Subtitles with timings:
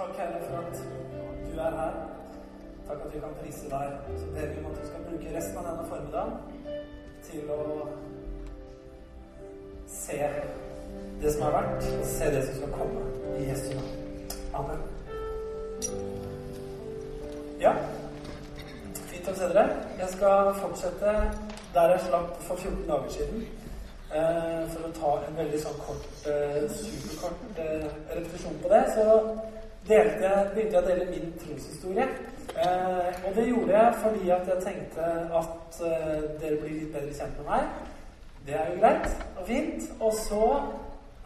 [0.00, 0.76] Takk, Herre, for at
[1.52, 1.92] du er her.
[2.88, 3.88] Takk at vi kan prise deg.
[4.20, 6.32] Så ber vi om at du skal bruke resten av denne formiddagen
[7.26, 7.64] til å
[9.96, 10.16] se
[11.20, 13.04] det som har vært, og se det som skal komme.
[13.42, 13.92] I Jesu navn.
[14.62, 14.80] Amen.
[17.60, 17.76] Ja,
[19.12, 19.68] fint å se dere.
[20.00, 21.16] Jeg skal fortsette
[21.76, 23.48] der jeg slapp for 14 dager siden.
[24.10, 29.04] Eh, for å ta en veldig sånn kort, eh, superkort eh, repetisjon på det, så
[29.90, 32.06] delte jeg, begynte jeg å dele min troshistorie.
[32.50, 37.14] Eh, og det gjorde jeg fordi at jeg tenkte at eh, dere blir litt bedre
[37.18, 37.68] kjent med meg.
[38.46, 39.86] Det er jo greit og fint.
[40.00, 40.48] Og så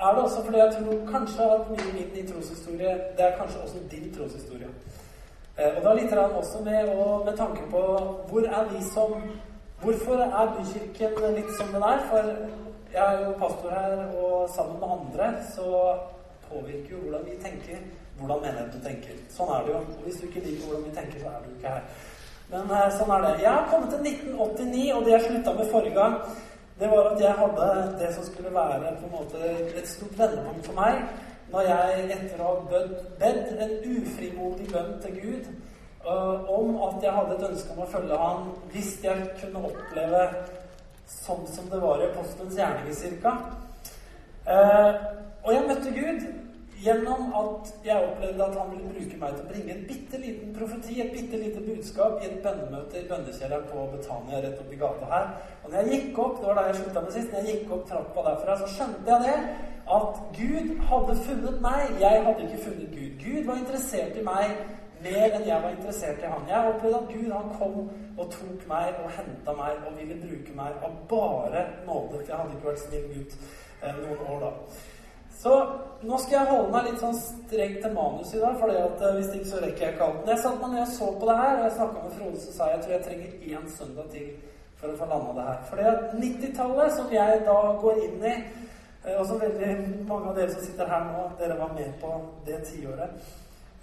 [0.01, 3.87] er det også fordi jeg tror kanskje at mye min troshistorie Det er kanskje også
[3.91, 4.71] din troshistorie.
[5.59, 7.83] Eh, og da litt også med, og med tanke på
[8.29, 9.21] hvor er vi som
[9.85, 11.99] Hvorfor er Bykirken litt som den er?
[12.09, 12.29] For
[12.95, 15.99] jeg er jo pastor her, og sammen med andre så
[16.49, 17.83] påvirker jo hvordan vi tenker,
[18.19, 19.21] hvordan menigheten tenker.
[19.35, 19.83] Sånn er det jo.
[19.99, 21.87] Og hvis du ikke liker hvordan vi tenker, så er du ikke her.
[22.53, 23.35] Men eh, sånn er det.
[23.43, 26.19] Jeg har kommet til 1989, og det jeg slutta med forrige gang,
[26.81, 27.69] det var at jeg hadde
[28.01, 31.05] det som skulle være på en måte et stort vendepunkt for meg.
[31.53, 32.81] Når jeg etter å ha
[33.21, 35.51] bedt en ufrimodig bønn til Gud
[36.09, 40.25] uh, om at jeg hadde et ønske om å følge Han hvis jeg kunne oppleve
[41.07, 43.37] sånn som det var i apostelens gjerninger cirka.
[44.49, 44.91] Uh,
[45.45, 46.27] og jeg møtte Gud
[46.85, 50.53] gjennom at jeg opplevde at han ville bruke meg til å bringe en bitte liten
[50.59, 55.11] profeti, et bitte lite budskap, i et bønnemøte i bønnekjelleren på Betania rett oppi gata
[55.13, 55.27] her.
[55.63, 57.75] Og når jeg gikk opp det var da jeg slutta med sist, når jeg gikk
[57.77, 59.37] opp trappa derfra, så skjønte jeg det.
[59.95, 61.99] At Gud hadde funnet meg.
[62.01, 63.11] Jeg hadde ikke funnet Gud.
[63.25, 64.55] Gud var interessert i meg
[65.05, 66.49] mer enn jeg var interessert i han.
[66.49, 67.77] Jeg opplevde at Gud han kom
[68.15, 72.23] og tok meg og henta meg og ville bruke meg av bare nåde.
[72.23, 73.39] For jeg hadde ikke vært snill gutt
[73.83, 74.53] eh, noen år da.
[75.45, 75.55] Så
[76.09, 79.33] nå skal jeg holde meg litt sånn strengt til manus i dag, at eh, hvis
[79.37, 81.65] ikke så rekker jeg ikke jeg satt meg ned og så på det her, og
[81.67, 84.31] jeg snakka med Frode, så sa jeg at jeg tror jeg trenger én søndag til
[84.81, 85.61] for å få landa det her.
[85.69, 88.35] For det at 90-tallet, som jeg da går inn i,
[89.05, 89.77] eh, og som veldig
[90.09, 92.17] mange av dere som sitter her nå, dere var med på
[92.49, 93.31] det tiåret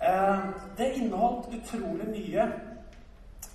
[0.02, 0.44] eh,
[0.82, 2.52] Det inneholdt utrolig mye.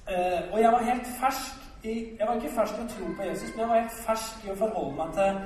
[0.06, 3.48] Og jeg var helt fersk i Jeg var ikke fersk i å tro på Jesus,
[3.50, 5.40] men jeg var helt fersk i å forholde meg til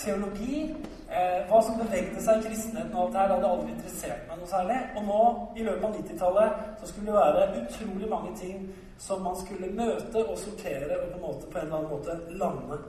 [0.00, 0.76] teologi,
[1.10, 4.40] eh, hva som bevegde seg i kristenheten og alt det her, hadde aldri interessert meg
[4.40, 4.78] noe særlig.
[4.96, 5.22] Og nå,
[5.56, 8.62] i løpet av 90-tallet, så skulle det være utrolig mange ting
[8.98, 12.16] som man skulle møte og sortere og på en, måte, på en eller annen måte
[12.40, 12.80] lande.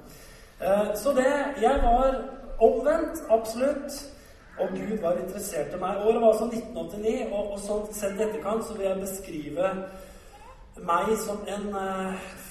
[0.62, 2.22] Eh, så det Jeg var
[2.59, 4.00] omvendt, absolutt.
[4.59, 6.00] Og Gud var interessert i meg.
[6.03, 9.69] Året var altså 1989, og, og sånn sett i etterkant så vil jeg beskrive
[10.84, 11.69] meg som en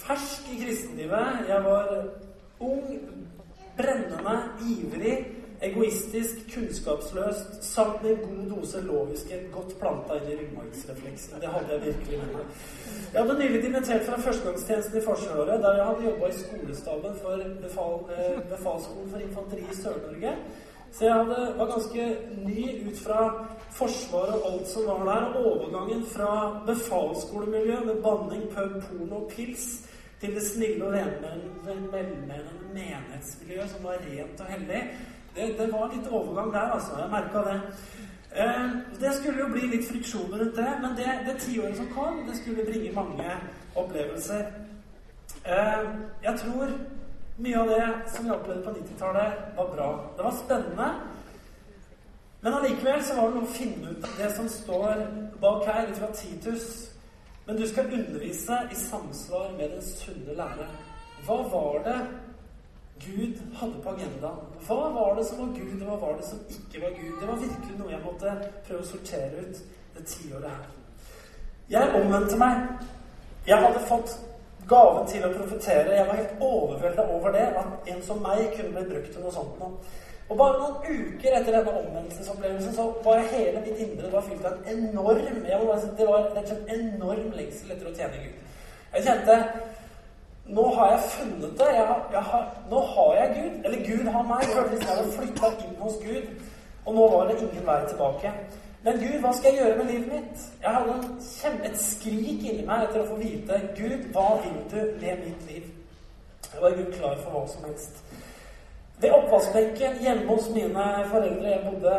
[0.07, 1.43] fersk i kristenlivet.
[1.49, 1.91] Jeg var
[2.65, 2.81] ung,
[3.79, 4.37] brennende,
[4.71, 5.17] ivrig,
[5.63, 11.41] egoistisk, kunnskapsløst, samt med en god dose logiske, godt planta inn i ryggmargsrefleksen.
[11.43, 12.63] Det hadde jeg virkelig med meg.
[13.13, 17.45] Jeg hadde nylig dimittert fra førstegangstjenesten i Forsvaret, der jeg hadde jobba i skolestaben for
[17.67, 20.37] befal, eh, befalsskolen for infanteri i Sør-Norge.
[20.93, 23.21] Så jeg hadde, var ganske ny ut fra
[23.71, 25.35] Forsvaret og alt som var der.
[25.45, 29.88] Overgangen fra befalsskolemiljø med banning, pub, porno og pils
[30.21, 32.39] til det snille og velmenende
[32.75, 34.83] menighetsmiljøet som var rent og hellig.
[35.35, 36.99] Det, det, var litt overgang der, altså.
[36.99, 37.61] Jeg merka det.
[38.37, 38.71] Eh,
[39.01, 42.37] det skulle jo bli litt friksjoner rundt det, men det, det tiåret som kom, det
[42.37, 43.37] skulle bringe mange
[43.75, 44.45] opplevelser.
[45.47, 45.85] Eh,
[46.23, 46.75] jeg tror
[47.39, 49.89] mye av det som vi opplevde på 90-tallet, var bra.
[50.17, 50.91] Det var spennende.
[52.41, 55.07] Men allikevel så var det noe å finne ut av det som står
[55.43, 56.67] bak her, fra Titus
[57.49, 60.67] men du skal undervise i samsvar med den sunne lære.
[61.25, 62.01] Hva var det
[63.01, 64.43] Gud hadde på agendaen?
[64.67, 67.15] Hva var det som var Gud, og hva var det som ikke var Gud?
[67.21, 68.35] Det var virkelig noe jeg måtte
[68.67, 69.63] prøve å sortere ut
[69.97, 70.67] det tiåret her.
[71.73, 72.85] Jeg omvendte meg.
[73.49, 74.13] Jeg hadde fått
[74.69, 75.97] gaven til å profetere.
[75.97, 79.33] Jeg var helt overvelda over det, at en som meg kunne bli brukt til noe
[79.33, 79.97] sånt noe.
[80.29, 84.59] Og bare noen uker etter denne omvendelsesopplevelsen så var hele mitt indre var fylt av
[84.59, 88.45] en enorm jeg må si, Det var slett enorm lengsel etter å tjene Gud.
[88.95, 89.39] Jeg kjente
[90.49, 91.67] Nå har jeg funnet det.
[91.77, 93.57] Jeg jeg har, nå har jeg Gud.
[93.65, 94.45] Eller Gud har meg.
[94.47, 96.31] Jeg følte liksom jeg hadde flytta inn hos Gud.
[96.87, 98.33] Og nå var det ingen vei tilbake.
[98.87, 100.47] Men Gud, hva skal jeg gjøre med livet mitt?
[100.63, 100.95] Jeg hadde
[101.51, 105.45] en et skrik inni meg etter å få vite Gud, hva vil du med mitt
[105.51, 105.67] liv?
[106.49, 108.01] Jeg var Gud klar for hva som helst.
[109.01, 111.95] Ved oppvaskbenken hjemme hos mine foreldre Jeg bodde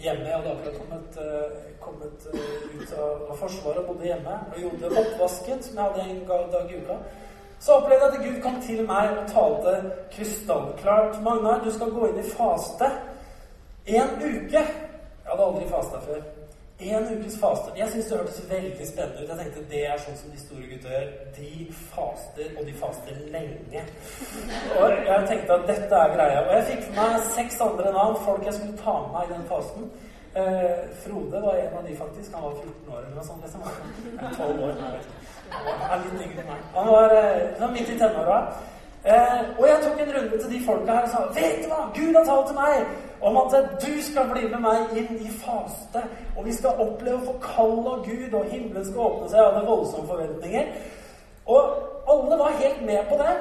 [0.00, 0.24] hjemme.
[0.26, 4.38] Jeg hadde akkurat kommet, uh, kommet uh, ut av, Forsvaret og bodde hjemme.
[4.52, 6.98] Og gjorde oppvasken, som jeg hadde en dag i uka.
[7.60, 9.76] Så opplevde jeg at Gud kom til meg og talte
[10.16, 11.22] krystallklart.
[11.22, 12.90] Magnar, du skal gå inn i faste.
[13.86, 14.62] En uke.
[14.62, 16.22] Jeg hadde aldri fasta før.
[16.80, 17.72] En ukes faste.
[17.76, 19.28] Jeg syns det hørtes veldig spennende ut.
[19.28, 21.10] Jeg tenkte det er sånn som de store gutta gjør.
[21.36, 21.50] De
[21.92, 23.82] faster, og de faster lenge.
[24.78, 26.38] Og jeg tenkte at dette er greia.
[26.46, 29.34] Og jeg fikk for meg seks andre navn, folk jeg skulle ta med meg i
[29.34, 29.90] den fasten.
[30.40, 32.32] Eh, Frode var en av de, faktisk.
[32.34, 33.42] Han var 14 år eller noe sånt.
[33.44, 33.60] liksom.
[34.40, 34.74] 12 år.
[35.52, 36.66] Han er litt yngre enn meg.
[36.74, 38.40] Han var, eh, midt i tenåra.
[39.04, 41.86] Eh, og jeg tok en runde til de folka her og sa Vet du hva?
[41.96, 42.74] Gud har talt til meg
[43.20, 46.02] om at du skal bli med meg inn i faste.
[46.36, 49.38] Og vi skal oppleve å få kall av Gud, og himmelen skal åpne seg.
[49.40, 50.68] Jeg hadde voldsomme forventninger.
[51.46, 53.34] Og alle var helt med på det.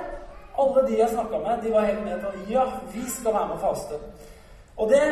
[0.59, 3.55] Alle de jeg snakka med, de var helt med på ja, vi skal være med
[3.55, 3.99] og faste.
[4.77, 5.05] Og det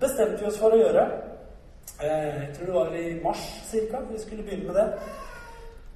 [0.00, 1.08] bestemte vi oss for å gjøre.
[2.02, 4.02] Eh, jeg tror det var i mars ca.
[4.10, 4.88] Vi skulle begynne med det.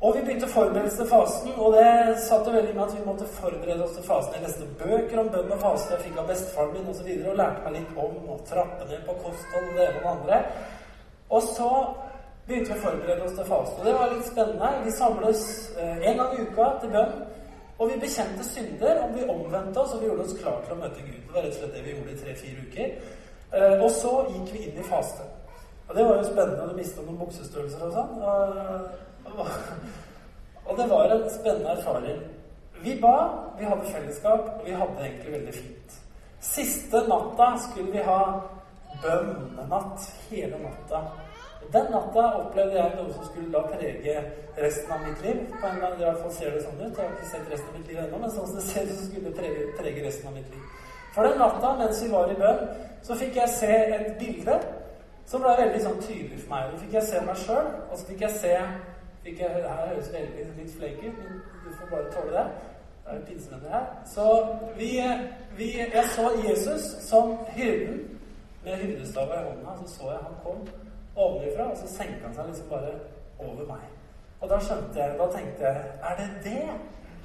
[0.04, 3.04] Og vi begynte å forberede oss til fasen, og det satte veldig med at vi
[3.06, 4.34] måtte forberede oss til fasen.
[4.36, 6.90] Jeg leste bøker om bønn og faste jeg fikk av bestefaren min osv.
[6.90, 9.86] Og, så videre, og lærte meg litt om å trappe ned på kosthold og det
[9.86, 10.40] ene og det andre.
[11.30, 11.70] Og så
[12.44, 14.72] begynte vi å forberede oss til fasen, Og det var litt spennende.
[14.84, 15.46] Vi samles
[15.78, 17.14] eh, en gang i uka til bønn.
[17.78, 20.82] Og vi bekjente synder, og vi omvendte oss, og vi gjorde oss klar til å
[20.82, 21.16] møte Gud.
[21.16, 22.92] Det var rett og slett det vi gjorde i tre-fire uker.
[23.54, 25.24] Eh, og så gikk vi inn i faste.
[25.88, 26.68] Og det var jo spennende.
[26.68, 28.12] Du mista noen buksestørrelser og sånn.
[30.64, 32.22] Og det var en spennende erfaring.
[32.84, 33.16] Vi ba,
[33.58, 36.00] vi hadde fellesskap, og vi hadde det egentlig veldig fint.
[36.44, 38.18] Siste natta skulle vi ha
[39.02, 41.00] bønnenatt hele natta.
[41.64, 44.16] Og Den natta opplevde jeg noe som skulle da prege
[44.60, 45.40] resten av mitt liv.
[45.60, 46.92] På en gang, i hvert fall ser det sånn ut.
[46.92, 48.96] Jeg har ikke sett resten av mitt liv ennå, men sånn som det ser ut,
[48.98, 50.64] så skulle det prege, prege resten av mitt liv.
[51.14, 52.64] For den natta, mens vi var i bønn,
[53.06, 54.58] så fikk jeg se et bilde
[55.26, 56.72] som ble veldig sånn tydelig for meg.
[56.72, 58.54] Da fikk jeg se meg sjøl, og så fikk jeg se
[59.24, 62.46] fikk jeg, Her høres veldig litt flaky ut, men du får bare tåle det.
[63.04, 63.86] Det er jo pinsevenner her.
[64.08, 64.26] Så
[64.76, 64.90] vi,
[65.56, 67.98] vi, jeg så Jesus som hyrden
[68.64, 69.76] med hyrdestava i hånda.
[69.80, 70.62] Så så jeg han kom
[71.16, 72.94] ovenfra, og så senka han seg liksom bare
[73.38, 73.84] over meg.
[74.40, 76.64] Og da skjønte jeg, da tenkte jeg Er det det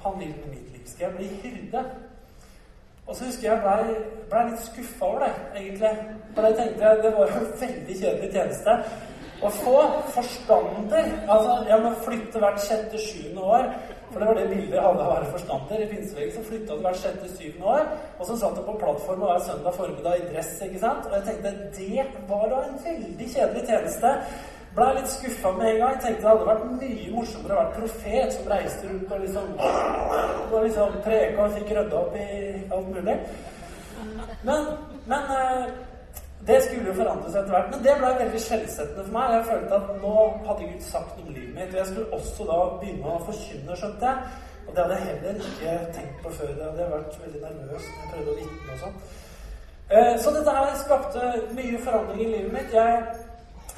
[0.04, 0.86] han vil med mitt liv?
[0.86, 1.84] Skal jeg bli hyrde?
[3.10, 3.94] Og så husker jeg blei
[4.30, 5.94] ble litt skuffa over det, egentlig.
[6.34, 8.76] For jeg tenkte jeg det var en veldig kjedelig tjeneste.
[9.40, 9.78] Å få
[10.12, 13.66] forstander Altså, jeg må flytte hvert sjette-sjuende år.
[14.10, 15.82] For det var det bildet jeg hadde av å være forstander.
[15.82, 17.90] I pinsebevegelsen flytta du hvert sjette-syvende år.
[18.18, 20.54] Og så satt du på plattform hver søndag formiddag i dress.
[20.66, 21.08] ikke sant?
[21.08, 24.14] Og jeg tenkte det var da en veldig kjedelig tjeneste.
[24.74, 26.00] Blei litt skuffa med en gang.
[26.00, 29.48] Tenkte det hadde vært mye morsommere å være profet som reiste rundt og liksom,
[30.50, 32.28] og liksom preka og fikk rydda opp i
[32.70, 33.16] alt mulig.
[34.46, 34.68] Men,
[35.10, 35.32] men
[36.46, 37.72] det skulle jo forandre seg etter hvert.
[37.72, 39.34] Men det ble veldig skjellsettende for meg.
[39.34, 40.12] Jeg følte at nå
[40.46, 41.72] hadde Gud sagt noe om livet mitt.
[41.72, 44.36] Og jeg skulle også da begynne å forkynne, skjønte jeg.
[44.66, 46.54] Og det hadde jeg heller ikke tenkt på før.
[46.54, 49.02] Det hadde jeg vært veldig nervøs når jeg prøvde å vitne og sånn.
[49.90, 52.74] Eh, så dette her skapte mye forandring i livet mitt.
[52.78, 53.02] Jeg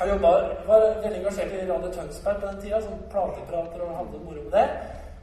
[0.08, 4.42] jobbet, var veldig engasjert i Radio Tønsberg på den tida, som plateprater og hadde moro
[4.46, 4.66] med det.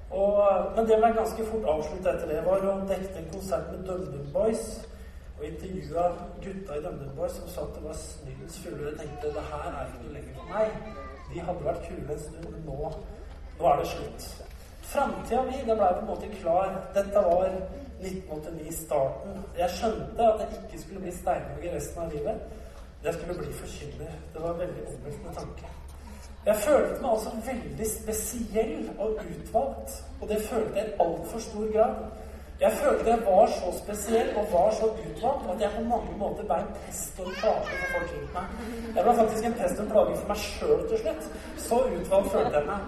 [0.10, 0.38] Og,
[0.76, 2.38] men det ble ganske fort avsluttet etter det.
[2.40, 4.64] Jeg var og dekket en konsert med DumDum Boys
[5.38, 6.06] og intervjua
[6.44, 8.90] gutta i DumDum som sa at det var snillens fulle.
[8.90, 10.78] Jeg tenkte det her er ikke noe lenger for meg.
[11.34, 12.94] De hadde vært kule en stund, men nå,
[13.60, 14.30] nå er det slutt.
[14.90, 16.74] Framtida mi det blei på en måte klar.
[16.96, 17.52] Dette var
[18.02, 19.44] 1989-starten.
[19.60, 22.59] Jeg skjønte at jeg ikke skulle bli steinhugger resten av livet.
[23.04, 24.14] Jeg skulle bli forkynner.
[24.34, 25.66] Det var en veldig omveltende tanke.
[26.46, 29.92] Jeg følte meg altså veldig spesiell og utvalgt,
[30.22, 31.96] og det følte jeg i altfor stor grad.
[32.62, 36.44] Jeg følte jeg var så spesiell og var så utvalgt at jeg på mange måter
[36.50, 38.48] ble en pest og en plage for folk rundt meg.
[38.96, 41.30] Jeg ble faktisk en pest og en plage for meg sjøl til slutt.
[41.68, 42.82] Så utvalgt følte jeg meg.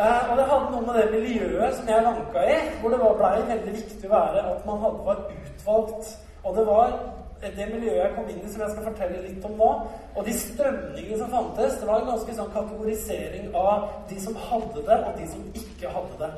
[0.00, 3.32] Eh, og det hadde noe med det miljøet som jeg lanka i, hvor det blei
[3.54, 6.12] veldig viktig å være at man hadde, var utvalgt.
[6.44, 6.94] Og det var
[7.40, 9.68] det miljøet jeg kom inn i, som jeg skal fortelle litt om nå.
[10.14, 14.82] Og de strømningene som fantes, det var en ganske sånn kategorisering av de som hadde
[14.88, 16.30] det, og de som ikke hadde det.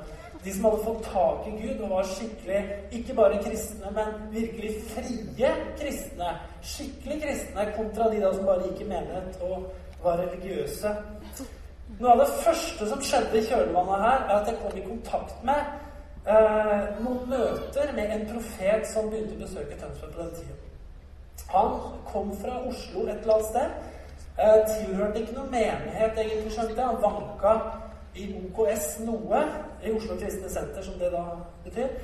[0.45, 2.63] De som hadde fått tak i Gud og var skikkelig
[2.99, 6.33] ikke bare kristne, men virkelig frie kristne.
[6.67, 9.69] Skikkelig kristne kontra de da som bare gikk i menighet og
[10.03, 10.97] var religiøse.
[12.01, 15.47] Noe av det første som skjedde i kjølvannet her, er at jeg kom i kontakt
[15.47, 15.63] med
[16.27, 20.72] eh, noen møter med en profet som begynte å besøke Tønsberg på den tiden.
[21.53, 21.79] Han
[22.13, 23.69] kom fra Oslo et eller annet sted.
[24.39, 26.87] Eh, tilhørte ikke noen menighet, egentlig, skjønte jeg.
[26.87, 27.53] Han vanka
[28.15, 29.45] i OKS noe,
[29.85, 31.25] i Oslo Kristne Senter, som det da
[31.65, 31.95] betyr.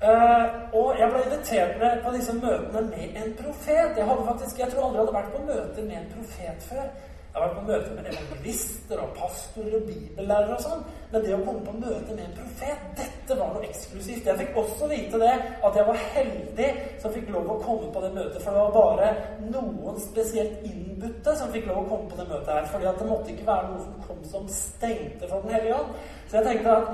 [0.00, 3.98] Uh, og jeg ble invitert med på disse møtene med en profet.
[3.98, 6.86] Jeg hadde faktisk, jeg tror aldri jeg hadde vært på møter med en profet før.
[7.30, 10.80] Jeg har vært på møte med evangelister og pastorer og bibellærere og sånn.
[11.12, 14.26] Men det å komme på møte med en profet, dette var noe eksklusivt.
[14.26, 15.36] Jeg fikk også vite det,
[15.68, 16.66] at jeg var heldig
[17.04, 18.40] som fikk lov å komme på det møtet.
[18.42, 19.12] For det var bare
[19.44, 22.68] noen spesielt innbudte som fikk lov å komme på det møtet her.
[22.74, 25.96] fordi at det måtte ikke være noe som kom som stengte for Den hellige ånd.
[26.26, 26.86] Så jeg tenkte at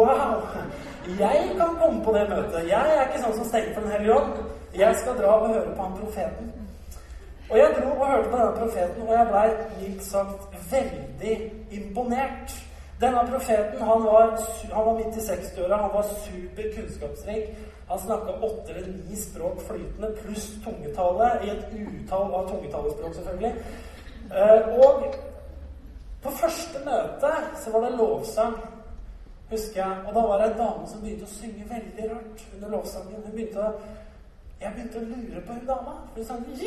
[0.00, 0.36] wow,
[1.20, 2.60] jeg kan komme på det møtet.
[2.72, 4.44] Jeg er ikke sånn som stenger for Den hellige ånd.
[4.80, 6.53] Jeg skal dra og høre på han profeten.
[7.50, 9.48] Og jeg dro og hørte på denne profeten, og jeg blei
[9.80, 11.34] mildt sagt veldig
[11.70, 12.54] imponert.
[13.00, 14.36] Denne profeten han var,
[14.72, 17.50] han var midt i 60-åra, han var super kunnskapsrik.
[17.88, 23.52] Han snakka åtte eller ni språk flytende, pluss tungetale i et utall av tungetalespråk, selvfølgelig.
[24.32, 25.04] Eh, og
[26.22, 27.32] på første møte
[27.64, 28.54] så var det lovsang,
[29.50, 29.98] husker jeg.
[30.06, 33.20] Og da var det en dame som begynte å synge veldig rart under lovsangen.
[33.26, 33.74] Hun begynte å
[34.60, 35.94] Jeg begynte å lure på hun dama.
[36.14, 36.64] Hun sang 'Jesus!'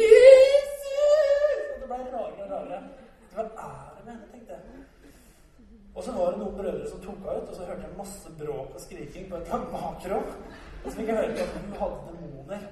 [1.73, 2.81] Og det ble rarere og rarere.
[3.33, 4.61] Hva er det med henne, tenkte jeg.
[5.95, 8.29] Og så var det noen brødre som tok henne ut, og så hørte jeg masse
[8.39, 10.27] bråk og skriking på et bakrom.
[10.83, 12.67] Og så fikk jeg høre at hun hadde demoner.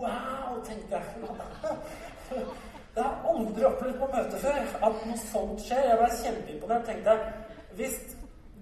[0.00, 1.04] Wow, tenkte jeg.
[2.94, 4.56] Det har jeg aldri opplevd på møte før.
[4.86, 5.84] At noe sånt skjer.
[5.86, 6.86] Jeg ble kjempeimponert.
[6.86, 7.32] tenkte jeg,
[7.78, 7.98] Hvis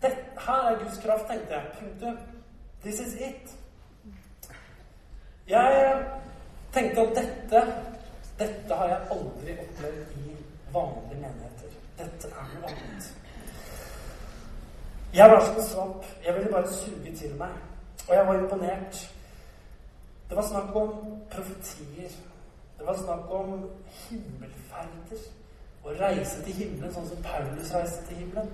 [0.03, 0.11] det,
[0.47, 1.71] her er Guds kraft, tenkte jeg.
[1.79, 2.19] Punktum.
[2.85, 3.57] This is it.
[5.49, 6.07] Jeg
[6.75, 7.61] tenkte at dette
[8.39, 10.35] dette har jeg aldri opplevd i
[10.73, 11.77] vanlige menigheter.
[11.97, 13.07] Dette er noe annet.
[15.15, 16.05] Jeg var som en svamp.
[16.25, 17.55] Jeg ville bare suge til meg.
[18.09, 19.01] Og jeg var imponert.
[20.29, 20.93] Det var snakk om
[21.31, 22.13] profetier.
[22.79, 23.71] Det var snakk om
[24.03, 25.25] himmelferder.
[25.87, 28.53] Å reise til himmelen sånn som Paulus reiste til himmelen.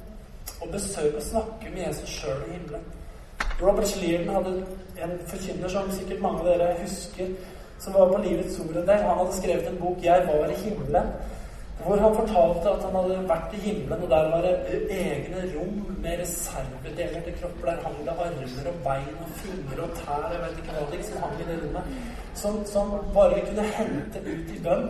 [0.62, 2.86] Å besøke og snakke med Jesus sjøl i himmelen.
[3.60, 4.54] Robert Learden hadde
[5.02, 7.28] en forkynner som sikkert mange av dere husker,
[7.82, 9.04] som var på Livets ord en del.
[9.06, 11.12] Han hadde skrevet en bok 'Jeg var i himmelen',
[11.84, 14.54] hvor han fortalte at han hadde vært i himmelen, og der var det
[14.90, 19.90] egne rom med reservedeler til kropp Der hang det armer og bein og fingre og
[19.98, 21.84] tær jeg vet ikke hva det som hang i det rommet,
[22.34, 24.86] som, som bare kunne hente ut i bønn.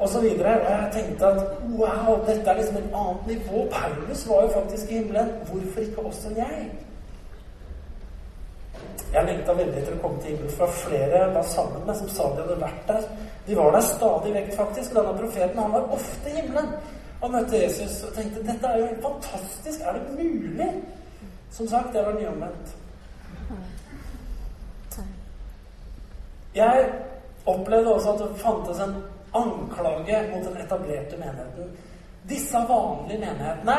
[0.00, 0.60] Og så videre.
[0.60, 1.40] Og jeg tenkte at
[1.78, 3.66] wow, dette er liksom et annet nivå.
[3.72, 5.28] Paulus var jo faktisk i himmelen.
[5.48, 6.70] Hvorfor ikke også jeg?
[9.12, 12.10] Jeg lengta veldig etter å komme til himmelen, for flere jeg var sammen med, som
[12.12, 13.06] sa de hadde vært der.
[13.46, 14.94] De var der stadig vekk, faktisk.
[14.96, 16.72] Denne profeten han var ofte i himmelen
[17.18, 19.80] og møtte Jesus og tenkte dette er jo helt fantastisk.
[19.80, 20.68] Er det mulig?
[21.50, 22.74] Som sagt, jeg var nyomvendt.
[26.54, 26.92] Jeg
[27.46, 28.94] opplevde også at det fantes en
[29.34, 31.76] anklage mot den etablerte menigheten.
[32.28, 33.78] Disse vanlige menighetene,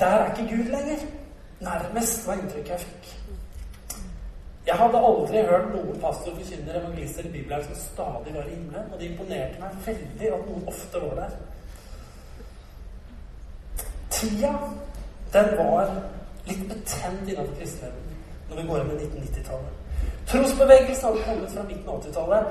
[0.00, 1.06] der er ikke Gud lenger.
[1.60, 3.14] Nærmest var inntrykket jeg fikk.
[4.66, 8.88] Jeg hadde aldri hørt noen pastor, forkynner, evangelister i Bibelen som stadig var i himmelen,
[8.92, 11.36] og det imponerte meg veldig at noen ofte var der.
[14.10, 14.52] Tida,
[15.36, 15.92] den var
[16.48, 18.06] litt betent innenfor kristendommen
[18.48, 19.78] når vi går inn i 1990-tallet.
[20.26, 22.44] Trosbevegelsen hadde kommet fra midten av 80-tallet.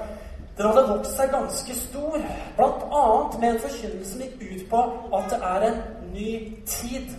[0.58, 2.18] Den hadde vokst seg ganske stor,
[2.56, 3.06] bl.a.
[3.40, 4.84] med en forkynnelse som gikk ut på
[5.20, 5.80] at det er en
[6.14, 6.32] ny
[6.68, 7.16] tid.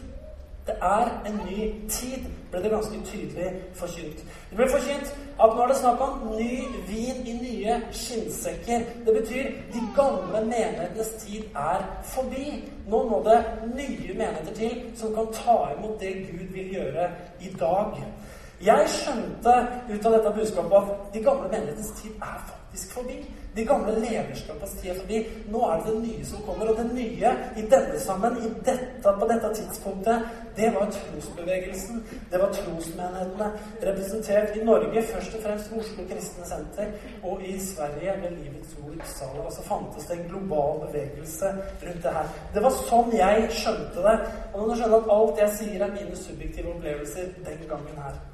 [0.67, 4.23] Det er en ny tid, ble det ganske tydelig forkynt.
[4.51, 5.13] Det ble forkynt
[5.45, 6.57] at nå er det snakk om ny
[6.89, 8.89] vin i nye skinnsekker.
[9.07, 12.65] Det betyr de gamle menighetenes tid er forbi.
[12.91, 13.39] Nå må det
[13.77, 18.03] nye menigheter til som kan ta imot det Gud vil gjøre i dag.
[18.67, 19.57] Jeg skjønte
[19.93, 23.23] ut av dette budskapet at de gamle menighetenes tid er faktisk forbi.
[23.57, 25.21] De gamle lederskapets tid er forbi.
[25.53, 26.69] Nå er det det nye som kommer.
[26.73, 32.03] Og det nye i denne sammen, i dette, på dette tidspunktet, det var trosbevegelsen.
[32.33, 33.49] Det var trosmenighetene.
[33.89, 38.77] Representert i Norge først og fremst ved Oslo Kristne Senter, og i Sverige ved Livets
[38.85, 39.41] Ord Uppsala.
[39.47, 41.53] Og så fantes det en global bevegelse
[41.87, 42.33] rundt det her.
[42.55, 44.17] Det var sånn jeg skjønte det.
[44.53, 48.25] Og nå skjønner at alt jeg sier, er mine subjektive opplevelser den gangen her.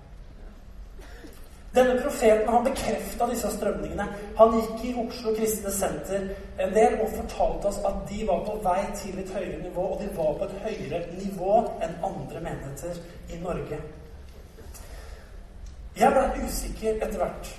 [1.75, 4.05] Denne profeten han bekrefta disse strømningene.
[4.37, 6.27] Han gikk i Oslo Kristne Senter
[6.61, 10.03] en del og fortalte oss at de var på vei til et høyere nivå, og
[10.03, 13.01] de var på et høyere nivå enn andre menigheter
[13.33, 13.81] i Norge.
[15.97, 17.55] Jeg ble usikker etter hvert.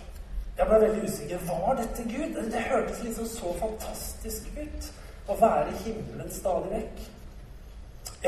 [0.57, 1.41] Jeg ble veldig usikker.
[1.49, 2.37] Var dette Gud?
[2.53, 4.87] Det hørtes liksom så fantastisk ut
[5.27, 7.03] å være i himmelen stadig vekk.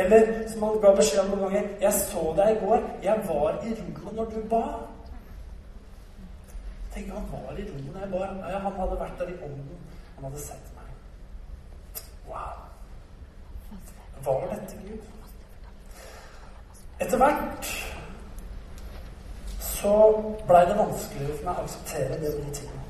[0.02, 2.86] Eller som han ga beskjed om noen ganger Jeg så deg i går.
[3.04, 4.66] Jeg var i rommet når du ba.
[6.96, 8.30] Tenk, han var i rommet jeg var.
[8.50, 9.80] Ja, han hadde vært der i ånden.
[10.16, 10.94] Han hadde sett meg.
[12.30, 12.62] Wow.
[14.24, 15.12] Var dette Gud?
[17.04, 17.74] Etter hvert
[19.60, 19.92] så
[20.48, 22.86] blei det vanskeligere for meg å akseptere det nye tiden.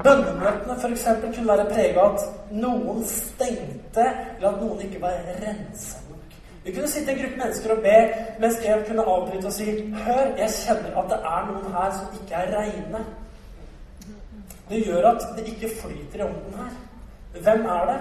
[0.00, 1.04] Bønnemøtene f.eks.
[1.20, 2.24] kunne være prega at
[2.56, 6.00] noen stengte, eller at noen ikke var rensa.
[6.64, 7.96] Vi kunne sitte en gruppe mennesker og be,
[8.40, 9.66] mens en kunne avbryte og si
[10.04, 13.04] Hør, jeg kjenner at det er noen her som ikke er reine.
[14.68, 16.74] Det gjør at det ikke flyter i ånden her.
[17.46, 17.96] Hvem er det?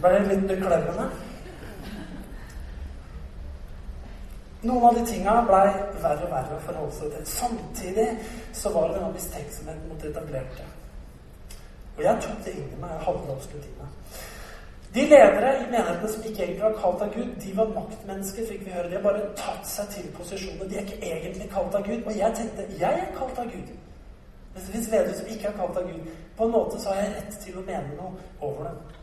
[0.00, 1.10] Ble det litt beklemmende?
[4.62, 5.68] Noen av de tinga blei
[6.02, 7.24] verre og verre å forholde seg til.
[7.28, 8.08] Samtidig
[8.56, 10.66] så var det denne mistenksomheten mot det etablerte.
[11.96, 12.92] Og jeg tok det inn i meg.
[12.94, 13.96] Jeg hadde det i meg.
[14.94, 18.66] De ledere i menighetene som ikke egentlig var kalt av Gud, de var maktmennesker, fikk
[18.66, 18.90] vi høre.
[18.90, 20.68] De har bare tatt seg til posisjoner.
[20.68, 22.02] De er ikke egentlig kalt av Gud.
[22.02, 23.70] Og jeg tenkte jeg er kalt av Gud.
[24.52, 27.00] Hvis det fins ledere som ikke er kalt av Gud, på en måte så har
[27.00, 29.01] jeg rett til å mene noe over dem.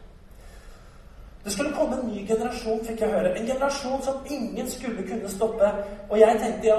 [1.49, 3.29] Det skulle komme en ny generasjon, fikk jeg høre.
[3.37, 5.71] En generasjon som ingen skulle kunne stoppe.
[6.09, 6.75] Og jeg tenkte jeg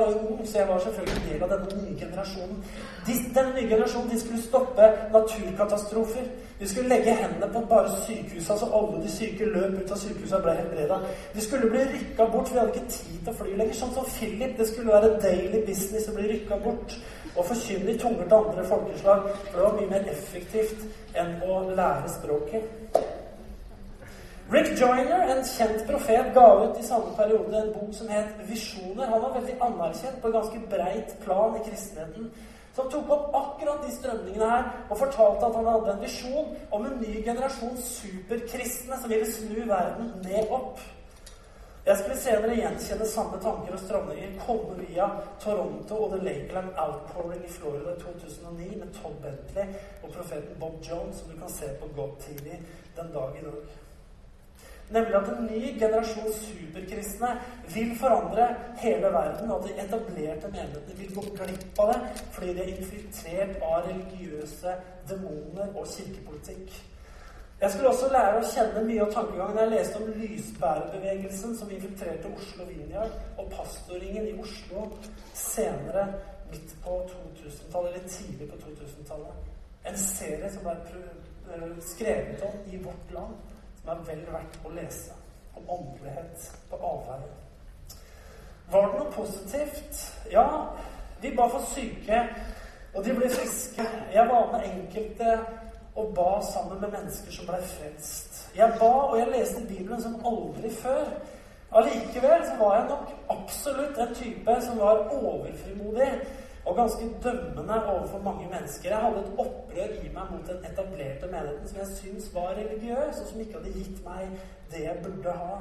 [0.46, 2.60] så jeg var selvfølgelig en del av denne nye generasjonen.
[3.06, 6.30] De, denne nye generasjonen de skulle stoppe naturkatastrofer.
[6.60, 10.38] De skulle legge hendene på bare sykehusene, så alle de syke løp ut av sykehusene
[10.38, 11.02] og ble helbreda.
[11.34, 13.78] De skulle bli rykka bort, for vi hadde ikke tid til å fly lenger.
[13.82, 14.58] Sånn som Philip.
[14.60, 17.00] Det skulle være daily business å bli rykka bort
[17.34, 19.30] og forkynne i tunger til andre folkeslag.
[19.48, 23.18] For det var mye mer effektivt enn å lære språket.
[24.50, 29.11] Rick Joyner, en kjent profet, ga ut i samme periode en bok som het 'Visjoner'.
[29.11, 32.30] Han var veldig anerkjent på et ganske breit plan i kristenheten.
[32.75, 36.87] Som tok opp akkurat de strømningene her og fortalte at han hadde en visjon om
[36.87, 40.80] en ny generasjon superkristne som ville snu verden ned opp.
[41.87, 45.07] Jeg skulle senere gjenkjenne samme tanker og strømninger komme via
[45.40, 49.66] Toronto og The Lakeland Outpouring i Florida 2009 med Todd Bentley
[50.02, 52.45] og profeten Bob Jones, som du kan se på God TV
[52.97, 53.89] den dag i dag.
[54.90, 57.28] Nemlig at en ny generasjon superkristne
[57.75, 58.49] vil forandre
[58.82, 61.99] hele verden, og at de etablerte menighetene vil gå glipp av det
[62.35, 64.75] fordi de er infiltrert av religiøse
[65.11, 66.80] demoner og kirkepolitikk.
[67.61, 72.32] Jeg skulle også lære å kjenne mye av tankegangen jeg leste om lysbærerbevegelsen som infiltrerte
[72.32, 74.87] Oslo Vinjar, og pastoringen i Oslo
[75.37, 76.06] senere
[76.50, 79.50] midt på 2000-tallet, eller tidlig på 2000-tallet.
[79.87, 80.75] En serie som ble
[81.85, 83.50] skrevet om i Vårt Land
[83.84, 85.16] som er vel verdt å lese.
[85.56, 87.32] Om åndelighet på avveier.
[88.71, 90.02] Var det noe positivt?
[90.30, 90.47] Ja,
[91.23, 92.21] de ba for syke,
[92.95, 93.86] og de ble friske.
[94.14, 95.38] Jeg var med enkelte
[95.99, 98.38] og ba sammen med mennesker som ble frelst.
[98.56, 101.10] Jeg ba, og jeg leste Bibelen som aldri før.
[101.73, 106.08] Allikevel så var jeg nok absolutt en type som var overfrimodig
[106.71, 108.91] og ganske dømmende overfor mange mennesker.
[108.91, 113.21] Jeg hadde et opprør i meg mot den etablerte menigheten som jeg syntes var religiøs,
[113.21, 114.28] og som ikke hadde gitt meg
[114.71, 115.56] det jeg burde ha.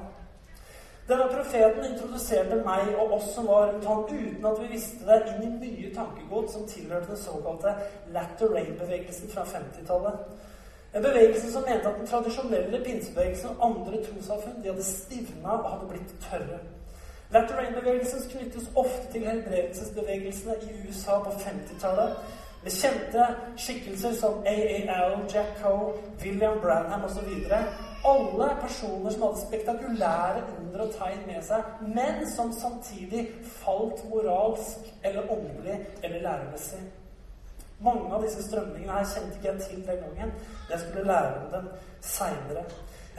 [1.09, 5.19] Denne profeten introduserte meg og oss som var rundt ham, uten at vi visste det,
[5.31, 7.73] inn i mye tankegods som tilhørte den såkalte
[8.13, 10.19] Latter Rain-bevegelsen fra 50-tallet.
[10.93, 15.71] En bevegelse som mente at den tradisjonelle pinsebevegelsen og andre trossamfunn de hadde stivna og
[15.71, 16.61] hadde blitt tørre.
[17.31, 22.15] Latter Rain-bevegelsen knyttes ofte til helbredelsesbevegelsene i USA på 50-tallet.
[22.63, 27.29] Med kjente skikkelser som AAL, Jack Coe, William Branham osv.
[28.13, 33.27] Alle personer som hadde spektakulære under og tegn med seg, men som samtidig
[33.61, 36.81] falt moralsk eller åndelig eller læremessig.
[37.79, 40.33] Mange av disse strømningene her kjente ikke jeg til den gangen.
[40.71, 41.69] Jeg skulle lære om dem
[42.01, 42.65] seinere.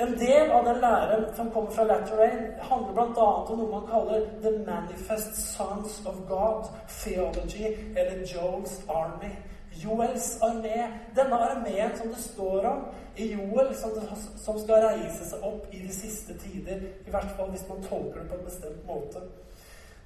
[0.01, 3.25] En del av den læren som kommer fra Latterane, handler bl.a.
[3.53, 9.35] om noe man kaller The Manifest Sons of God Theology, eller Joel's Army.
[9.83, 10.89] Joels armé.
[11.17, 12.81] Denne armeen som det står om
[13.17, 14.09] i Joel, som, det,
[14.45, 16.81] som skal reise seg opp i de siste tider.
[17.07, 19.25] I hvert fall hvis man tolker det på en bestemt måte.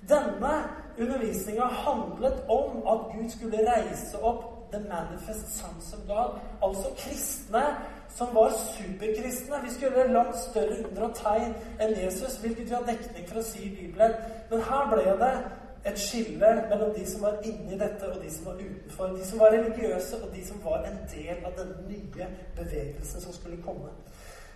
[0.09, 0.54] Denne
[0.98, 7.62] undervisninga handlet om at Gud skulle reise opp The Manifest Sons of God, altså kristne
[8.14, 9.57] som var superkristne.
[9.64, 13.40] Vi skulle gjøre langt større under og tegn enn Jesus, hvilket vi har dekning for
[13.40, 14.14] å si i Bibelen.
[14.50, 15.33] Men her ble det
[15.85, 19.16] et skille mellom de som var inni dette, og de som var utenfor.
[19.18, 23.33] De som var religiøse, og de som var en del av denne nye bevegelsen som
[23.33, 23.92] skulle komme.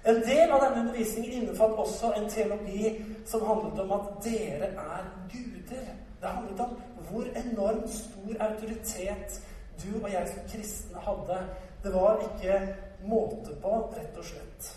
[0.07, 2.94] En del av denne undervisningen innefatt også en teologi
[3.27, 5.88] som handlet om at dere er guder.
[6.21, 6.77] Det handlet om
[7.11, 9.40] hvor enormt stor autoritet
[9.83, 11.40] du og jeg som kristne hadde.
[11.83, 12.55] Det var ikke
[13.02, 14.70] måte på, rett og slett.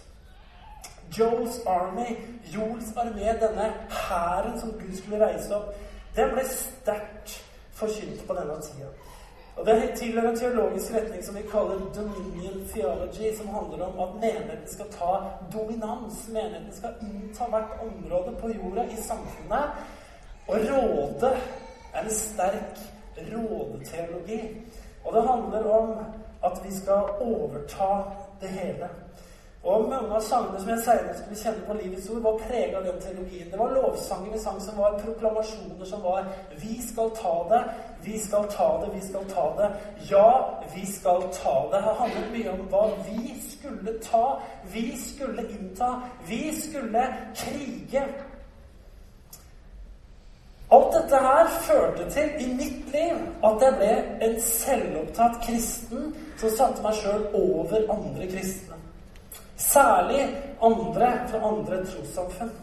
[1.18, 2.16] Joels Army,
[2.54, 5.74] Joels armé, denne hæren som Gud skulle reise opp,
[6.16, 7.34] den ble sterkt
[7.76, 8.92] forkynt på denne tida.
[9.56, 14.16] Og Det tilhører en teologisk retning som vi kaller dominion theology, som handler om at
[14.22, 15.12] menigheten skal ta
[15.54, 16.28] dominans.
[16.28, 19.76] Menigheten skal innta hvert område på jorda i samfunnet
[20.48, 21.32] og råde
[21.94, 22.80] er en sterk
[23.18, 24.42] rådeteologi.
[25.06, 25.98] Og det handler om
[26.44, 28.04] at vi skal overta
[28.42, 28.90] det hele.
[29.64, 32.86] Og mange av sangene som jeg senere skulle kjenne på livets ord, var prega av
[32.88, 33.52] den teologien.
[33.52, 36.26] Det var lovsanger vi sang som var proklamasjoner som var
[36.58, 37.62] 'Vi skal ta det,
[38.04, 39.72] vi skal ta det, vi skal ta det'.
[40.12, 41.78] Ja, vi skal ta det.
[41.78, 44.42] Det handlet mye om hva vi skulle ta.
[44.74, 46.02] Vi skulle innta.
[46.28, 48.04] Vi skulle krige.
[50.72, 53.96] Alt dette her førte til i mitt liv at jeg ble
[54.28, 58.78] en selvopptatt kristen som satte meg sjøl over andre kristne.
[59.60, 60.24] Særlig
[60.64, 62.54] andre fra andre trossamfunn.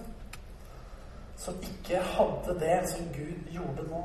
[1.39, 4.03] Som ikke hadde det som Gud gjorde nå.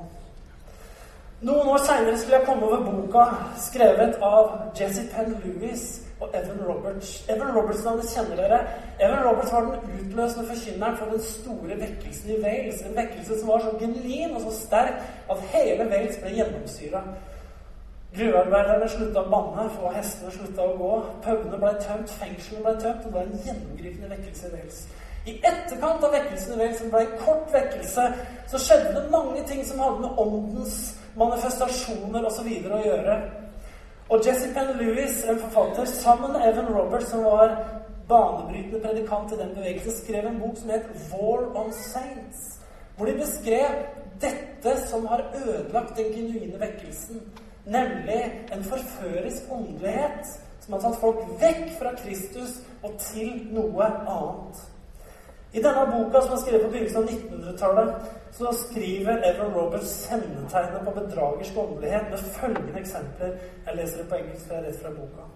[1.43, 3.23] Noen år seinere skulle jeg komme over boka
[3.59, 5.81] skrevet av Jesse Penn Lewis
[6.23, 7.09] og Evan Roberts.
[7.33, 8.59] Evan Roberts-navnet kjenner dere.
[9.03, 12.79] Evan Roberts var den utløsende forkynneren for den store vekkelsen i Wales.
[12.87, 15.03] En vekkelse som var så genuin og så sterk
[15.35, 17.03] at hele Wales ble gjennomsyra.
[18.15, 20.95] Gruvearbeiderne slutta å banne, få hestene slutta å gå.
[21.27, 24.81] Pubene ble tømt, fengslene ble tømt, og det var en gjennomgripende vekkelse i Wales.
[25.27, 28.11] I etterkant av vekkelsen i Wales, som ble en kort vekkelse,
[28.47, 30.83] så skjedde det mange ting som hadde med åndens
[31.19, 32.49] manifestasjoner osv.
[32.71, 33.17] å gjøre.
[34.09, 34.21] Og
[34.53, 37.55] Penn Lewis, en forfatter, sammen med Evan Roberts, som var
[38.07, 42.59] banebrytende predikant i den bevegelsen, skrev en bok som het 'War on Saints',
[42.97, 43.69] hvor de beskrev
[44.21, 47.21] dette som har ødelagt den genuine vekkelsen,
[47.65, 54.72] nemlig en forførisk åndelighet som har tatt folk vekk fra Kristus og til noe annet.
[55.53, 57.93] I denne boka, som er skrevet på begynnelsen av 1900-tallet,
[58.33, 63.35] så skriver Evan Roberts kjennetegnet på bedragersk åndelighet med følgende eksempler.
[63.67, 65.27] Jeg leser det på engelsk, for jeg er rett fra boka.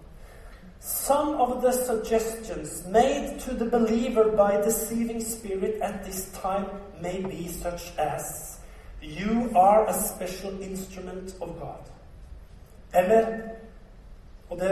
[0.80, 6.66] Some of the suggestions made to the believer by deceiving spirit at this time
[7.02, 8.58] may be such as
[9.02, 11.84] You are a special instrument of God.
[12.94, 13.26] Eller
[14.50, 14.72] Og det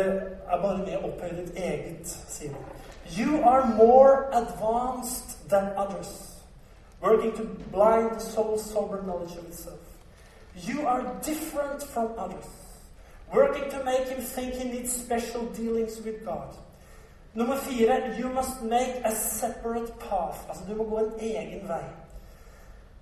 [0.49, 2.53] er bare med ditt eget, sier
[3.19, 6.41] You are more advanced than others,
[7.01, 9.79] working to blind the soul's sober knowledge of itself.
[10.55, 12.45] You are different from others,
[13.33, 16.55] working to make him think he needs special dealings with God.
[17.35, 20.45] Nummer fire you must make a separate path.
[20.49, 21.83] Altså, du må gå en egen vei.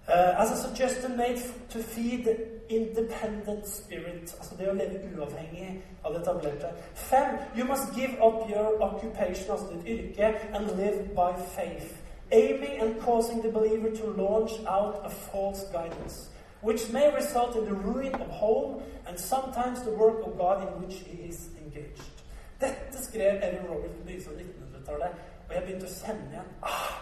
[0.05, 2.35] Uh, as a suggestion made to feed the
[2.69, 6.71] independent spirit, altså det å leve uavhengig av det etablerte.
[6.93, 12.02] Fem, you must give up your occupation, altså ditt yrke, and live by faith.
[12.33, 16.29] Aiming and causing the believer to launch out a false guidance,
[16.61, 20.81] which may result in the ruin of home and sometimes the work of God in
[20.81, 22.17] which he is engaged.
[22.59, 26.93] Dette skrev Evan Robert på begynnelsen av 1900-tallet, og jeg begynte å kjenne igjen ah,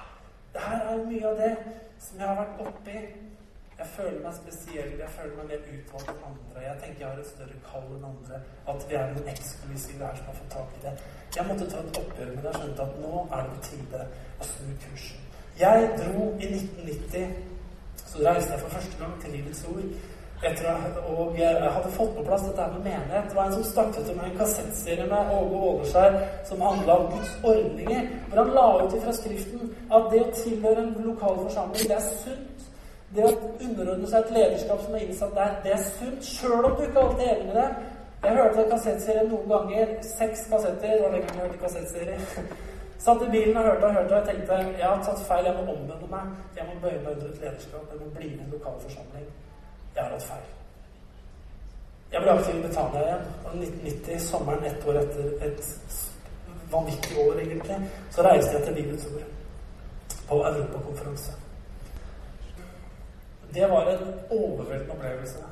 [0.53, 1.51] det her er mye av det
[1.99, 2.97] som jeg har vært oppi.
[3.81, 6.63] Jeg føler meg spesiell, jeg føler meg mer utvalgt enn andre.
[6.65, 8.41] Jeg tenker jeg har et større kall enn andre.
[8.73, 10.93] At vi er noen eksklusive her som har fått tak i det.
[11.37, 14.03] Jeg måtte ta et oppgjør med det og skjønte at nå er det på tide
[14.41, 15.17] å snu kursen.
[15.59, 17.27] Jeg dro i 1990.
[18.11, 19.91] Så reiste jeg for første gang til Livets Ord.
[20.43, 20.69] Etter,
[21.05, 23.27] og jeg hadde fått på plass dette med menighet.
[23.29, 26.17] Det var en som startet med en kassettserie med Åge Åleskjær
[26.49, 28.07] som handla om Guds ordninger.
[28.29, 32.09] Hvor han la ut fra Skriften at det å tilhøre en lokal forsamling, det er
[32.23, 32.65] sunt.
[33.15, 33.35] Det å
[33.67, 36.25] underordne seg et lederskap som er innsatt der, det er sunt.
[36.25, 37.69] Sjøl om du ikke alltid er enig med det.
[38.23, 39.95] Jeg hørte kassettserien noen ganger.
[40.09, 40.97] Seks kassetter.
[40.97, 42.19] Det var lenge jeg hørte kassettserie.
[43.01, 45.45] Satt i bilen og hørte og hørte, og jeg tenkte jeg har tatt feil.
[45.45, 46.33] Jeg må omvende meg.
[46.57, 47.87] Jeg må bøye meg under et lederskap.
[47.91, 49.29] Jeg må bli med i en lokal forsamling.
[49.95, 50.49] Jeg har hatt feil.
[52.11, 53.25] Jeg ble aktiv i Betania igjen.
[53.45, 55.71] Og 1990, sommeren ett år etter et
[56.71, 57.79] vanvittig år, egentlig,
[58.11, 59.25] så reiste jeg til Livets Ord
[60.27, 61.33] på Europakonferanse.
[63.53, 65.43] Det var en overveldende opplevelse.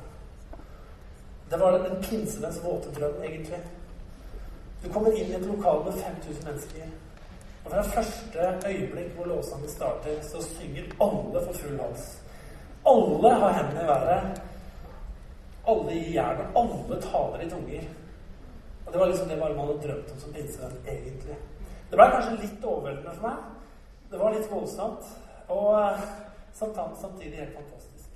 [1.52, 3.60] Det var en pinsedens våte drøm, egentlig.
[4.84, 6.98] Du kommer inn i et lokal med 5000 mennesker.
[7.70, 12.22] Og fra første øyeblikk hvor låsene starter, så synger alle for full hals.
[12.88, 14.42] Alle har hendene i været.
[15.68, 16.48] Alle gir jernet.
[16.56, 17.84] Alle taler i tunger.
[18.86, 21.38] Og det var liksom det bare man hadde drømt om som pinsevenn, egentlig.
[21.90, 23.38] Det ble kanskje litt overveldende for meg.
[24.12, 25.12] Det var litt voldsomt.
[25.50, 26.08] Og eh,
[26.54, 28.10] samtidig helt fantastisk.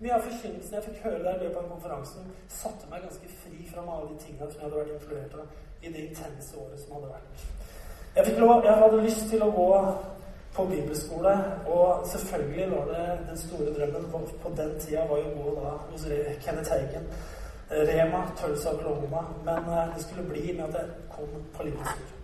[0.00, 3.62] Mye av forkynnelsen jeg fikk høre der i løpet av konferansen, satte meg ganske fri
[3.70, 6.98] fra alle de tingene som jeg hadde vært influert av i det intense året som
[6.98, 7.55] hadde vært.
[8.16, 9.70] Jeg, lov, jeg hadde lyst til å gå
[10.56, 11.34] på bibelskole.
[11.68, 14.06] Og selvfølgelig var det den store drømmen
[14.42, 16.06] på den tida var jo å gå da hos
[16.44, 17.10] Kenneth Haugen.
[17.68, 19.26] Rema, Tulsa, Oklahoma.
[19.44, 22.14] Men eh, det skulle bli med at jeg kom på Livets.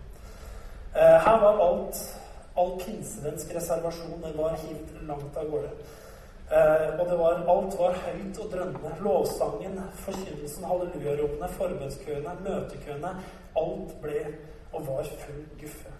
[0.95, 1.99] Eh, her var alt
[2.55, 5.71] all pinsevensk reservasjon den var hivd langt av gårde.
[6.53, 8.95] Eh, og det var, alt var høyt og drømmende.
[9.05, 9.77] Lovsangen,
[10.07, 13.13] forkynnelsen, hallelujaropene, forbønnskøene, møtekøene.
[13.61, 14.25] Alt ble
[14.73, 15.91] og var full guffe.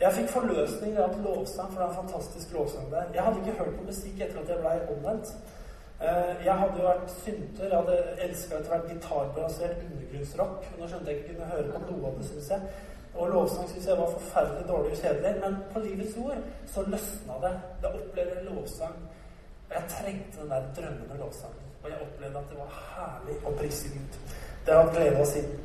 [0.00, 3.14] Jeg fikk forløsning av lovsang, for det er en.
[3.14, 5.36] Jeg hadde ikke hørt på musikk etter at jeg blei omvendt.
[6.02, 7.68] Eh, jeg hadde jo vært synter.
[7.68, 10.66] Jeg hadde elska etter hvert gitarbasert undergrunnsrock.
[10.78, 12.74] Nå skjønte jeg ikke kunne høre på noe av det, syns jeg.
[13.14, 15.34] Og lovsang syns jeg var forferdelig dårlig og kjedelig.
[15.44, 16.42] Men på Livets Ord
[16.74, 17.52] så løsna det.
[17.82, 18.96] Jeg opplevde lovsang.
[19.68, 21.70] Og jeg trengte den der drømmende lovsangen.
[21.84, 24.18] Og jeg opplevde at det var herlig å prise Gud.
[24.66, 25.60] Det har jeg hatt glede av siden.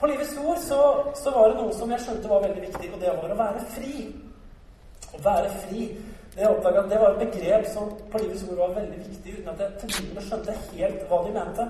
[0.00, 3.00] På Livets Ord så, så, var det noe som jeg skjønte var veldig viktig, og
[3.02, 4.04] det var å være fri.
[5.10, 5.86] Å være fri.
[6.34, 9.50] Det jeg oppdaga, det var et begrep som på Livets Ord var veldig viktig, uten
[9.50, 11.66] at jeg til tider skjønte helt hva de mente.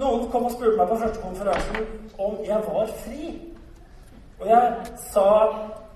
[0.00, 1.88] Noen kom og spurte meg på første konferansen
[2.22, 3.34] om jeg var fri.
[4.40, 5.26] Og jeg sa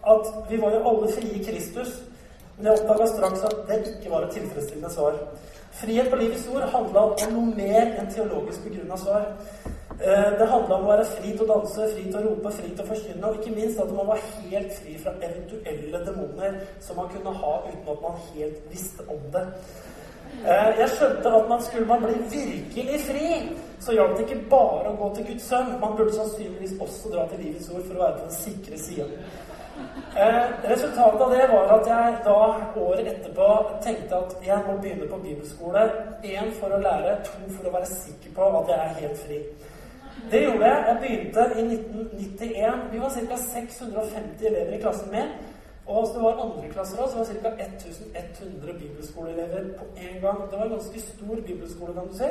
[0.05, 1.94] at vi var jo alle frie i Kristus,
[2.59, 5.16] men jeg oppdaga straks at det ikke var et tilfredsstillende svar.
[5.81, 9.31] Frihet på Livets Ord handla om noe mer enn teologisk begrunna svar.
[10.00, 12.70] Eh, det handla om å være fri til å danse, fri til å rope, fri
[12.72, 16.98] til å forkynne, og ikke minst at man var helt fri fra eventuelle demoner som
[16.98, 19.44] man kunne ha uten at man helt visste om det.
[20.42, 23.28] Eh, jeg skjønte at man skulle man bli virkelig fri,
[23.80, 25.70] så hjalp det ikke bare å gå til Guds sønn.
[25.80, 29.07] Man burde sannsynligvis også dra til Livets ord for å være på den sikre sida.
[30.24, 32.40] Eh, resultatet av det var at jeg da
[32.83, 33.46] året etterpå
[33.87, 35.87] tenkte at jeg må begynne på bibelskole.
[36.22, 39.40] Én for å lære, to for å være sikker på at jeg er helt fri.
[40.30, 40.84] Det gjorde jeg.
[40.88, 42.92] Jeg begynte i 1991.
[42.92, 43.37] Vi var ca.
[43.37, 45.30] 650 elever i klassen min.
[45.87, 47.64] Og hvis det var andreklasser òg, så det var ca.
[48.18, 50.50] 1100 bibelskoleelever på én gang.
[50.50, 52.30] Det var en ganske stor bibelskole, kan du si.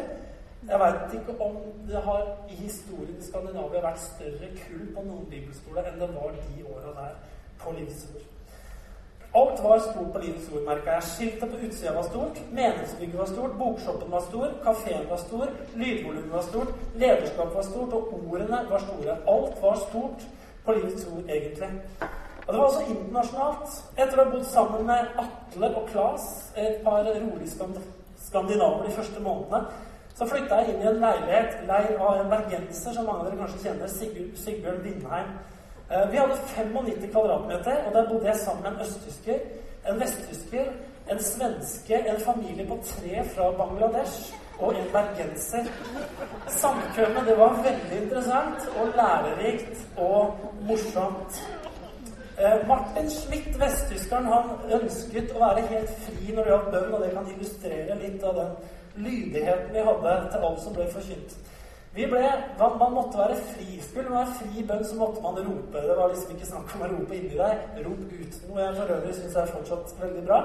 [0.70, 5.26] Jeg veit ikke om det har i historien i Skandinavia vært større kull på noen
[5.30, 7.18] bibelskole enn det var de åra der
[7.60, 8.33] på Livsord.
[9.36, 11.04] Alt var stort på Livets ord, merka jeg.
[11.04, 16.32] Skiltet på utsida var stort, menighetsbygget var stort, bokshoppen var stor, kafeen var stor, lydvolumet
[16.32, 19.16] var stort, lederskapet var stort, og ordene var store.
[19.36, 20.28] Alt var stort
[20.66, 21.70] på Livets ord, egentlig.
[22.48, 23.80] Og det var også internasjonalt.
[23.98, 27.72] Etter å ha bodd sammen med Atle og Klas, et par rolige
[28.28, 29.64] skandinaver de første månedene,
[30.14, 33.42] så flytta jeg inn i en leilighet leid av en bergenser som mange av dere
[33.42, 33.98] kanskje kjenner,
[34.44, 35.34] Sigbjørn Vindheim.
[35.94, 39.38] Eh, vi hadde 95 kvadratmeter, og der bodde jeg sammen med en østtysker,
[39.90, 40.66] en vesttysker,
[41.12, 45.64] en svenske, en familie på tre fra Bangladesh og en bergenser.
[46.48, 50.36] Samkvemmet, det var veldig interessant og lærerikt og
[50.68, 51.34] morsomt.
[52.40, 54.46] Eh, Martin Schmidt, vesttyskeren, han
[54.82, 58.40] ønsket å være helt fri når det gjaldt bønn, og det kan illustrere litt av
[58.42, 58.56] den
[59.06, 61.38] lydigheten vi hadde til alt som ble forkynt.
[61.96, 62.22] Vi ble,
[62.60, 63.80] man, man, måtte være fri.
[63.82, 65.82] Skulle man være fri bønn, så måtte man rope.
[65.88, 67.68] Det var liksom ikke snakk om å rope inni deg.
[67.86, 70.40] Rop ut noe jeg for øvrig syns er fortsatt veldig bra.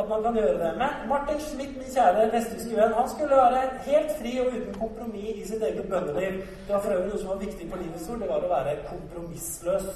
[0.00, 1.04] At man kan gjøre det med.
[1.12, 5.46] Martin Schmidt, min kjære vesttyske venn, han skulle være helt fri og uten kompromiss i
[5.52, 6.40] sitt eget bønneliv.
[6.66, 8.22] Det var for øvrig noe som var viktig på livets ord.
[8.24, 9.88] Det var å være kompromissløs.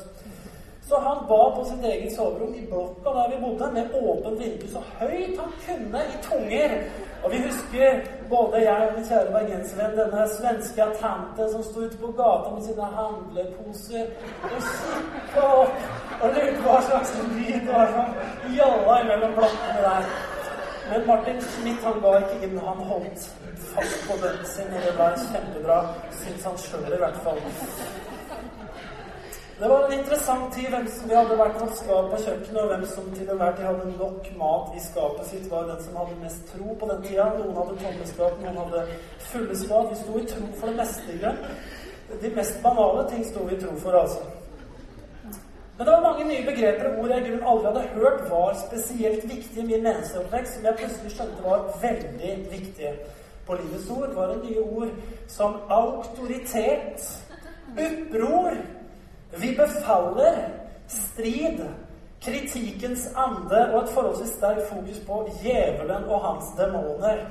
[0.89, 4.67] Så han ba på sitt eget soverom i blokka der vi bodde, med åpent vindu
[4.71, 6.79] så høyt han kunne i tunger.
[7.25, 11.99] Og vi husker, både jeg og min kjære bergenservenn, denne svenske tante som sto ute
[12.03, 14.05] på gata med sine handleposer
[14.51, 15.79] og kikka opp
[16.21, 20.13] og lurte hva slags lyd det var som gjalla mellom blokkene der.
[20.91, 22.59] Men Martin Schmidt han ga ikke inn.
[22.69, 23.29] Han holdt
[23.75, 25.79] fast på bønnen sin, og det ble kjempebra,
[26.21, 27.41] syns han sjøl i hvert fall.
[29.59, 32.71] Det var en interessant tid hvem som vi hadde vært hos skap på kjøkkenet, og
[32.73, 36.17] hvem som til enhver tid hadde nok mat i skapet sitt, var den som hadde
[36.25, 37.29] mest tro på den tida.
[37.37, 38.83] Noen hadde tomme skap, noen hadde
[39.29, 39.93] fulle skap.
[39.93, 41.41] Vi sto i tro for det meste i grunn.
[42.25, 44.27] De mest banale ting sto vi i tro for, altså.
[45.79, 48.61] Men det var mange nye begreper og ord jeg i grunnen aldri hadde hørt var
[48.67, 52.97] spesielt viktige i min menneskeoppvekst, som jeg plutselig skjønte var veldig viktige.
[53.47, 54.95] På livets ord var det nye ord
[55.31, 57.11] som autoritet,
[57.75, 58.65] oppror
[59.37, 60.49] vi befaller
[60.89, 61.61] strid,
[62.25, 67.25] kritikkens ande og et forholdsvis sterkt fokus på djevelen og hans demoner.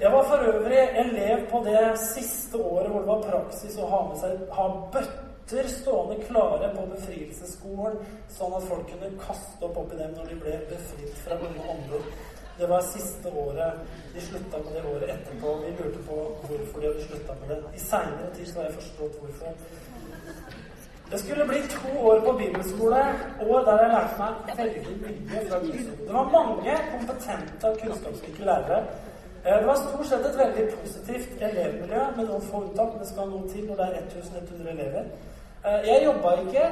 [0.00, 4.00] Jeg var for øvrig elev på det siste året hvor det var praksis å ha
[4.08, 7.98] med seg ha bøtter stående klare på befrielsesskolen,
[8.34, 12.06] sånn at folk kunne kaste opp oppi dem når de ble befridd fra onde ånder.
[12.58, 13.78] Det var siste året.
[14.14, 15.54] De slutta med det året etterpå.
[15.62, 17.62] Vi lurte på hvorfor de hadde slutta med det.
[17.74, 19.54] I seinere tid så har jeg forstått hvorfor.
[21.12, 23.00] Det skulle bli to år på bibelskole,
[23.40, 28.44] og der jeg lærte meg veldig mye fra Guds Det var mange kompetente og kunnskapsrike
[28.50, 28.78] lærere.
[29.46, 32.96] Eh, det var stort sett et veldig positivt elevmiljø, med noen få unntak.
[33.00, 35.04] Det skal noe til når det er 1100 elever.
[35.66, 36.64] Eh, jeg jobba ikke.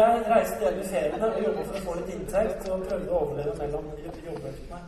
[0.00, 3.20] Jeg reiste hjem i feriene og jobba for å få litt inntekt og prøvde å
[3.22, 3.84] overleve mellom
[4.26, 4.80] jobbøktene.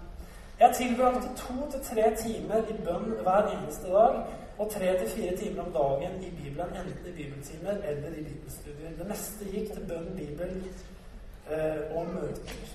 [0.61, 4.23] Jeg tilbrakte to til tre timer i bønn hver eneste dag
[4.59, 8.97] og tre til fire timer om dagen i Bibelen, enten i bibeltimer eller i bibelstudier.
[8.99, 10.51] Det meste gikk til bønn, bibel
[11.51, 12.75] eh, og møter.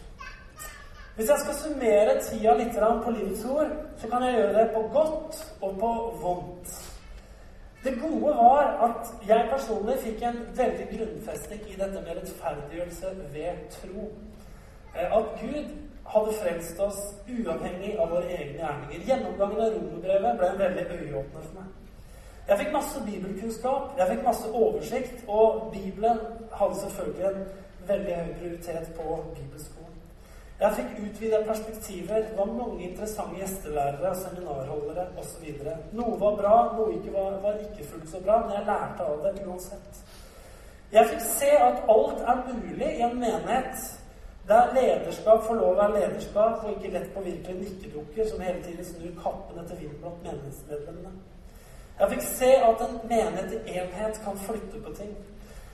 [1.16, 4.82] Hvis jeg skal summere tida litt på Livets ord, så kan jeg gjøre det på
[4.94, 5.92] godt og på
[6.22, 6.74] vondt.
[7.84, 13.66] Det gode var at jeg personlig fikk en veldig grunnfesting i dette med rettferdiggjørelse ved
[13.76, 14.08] tro.
[14.96, 19.06] Eh, at Gud hadde frelst oss uavhengig av våre egne gjerninger.
[19.08, 21.72] Gjennomgangen av romerbrevet ble en veldig øyeåpner for meg.
[22.48, 26.20] Jeg fikk masse bibelkunnskap, jeg fikk masse oversikt, og Bibelen
[26.52, 27.46] hadde selvfølgelig en
[27.88, 29.84] veldig høy prioritet på bibelskolen.
[30.60, 32.16] Jeg fikk utvida perspektiver.
[32.16, 35.48] Det var mange interessante gjestelærere, seminarholdere osv.
[35.92, 39.26] Noe var bra, noe ikke var, var ikke fullt så bra, men jeg lærte av
[39.26, 40.04] det uansett.
[40.94, 43.88] Jeg fikk se at alt er mulig i en menighet
[44.48, 48.86] der lederskap får lov å være lederskap, og ikke lett påvirkelige nikkedukker som hele tiden
[48.86, 51.14] snur kappen etter vinden blant menighetsmedlemmene.
[52.00, 55.14] Jeg fikk se at en menighet i enhet kan flytte på ting.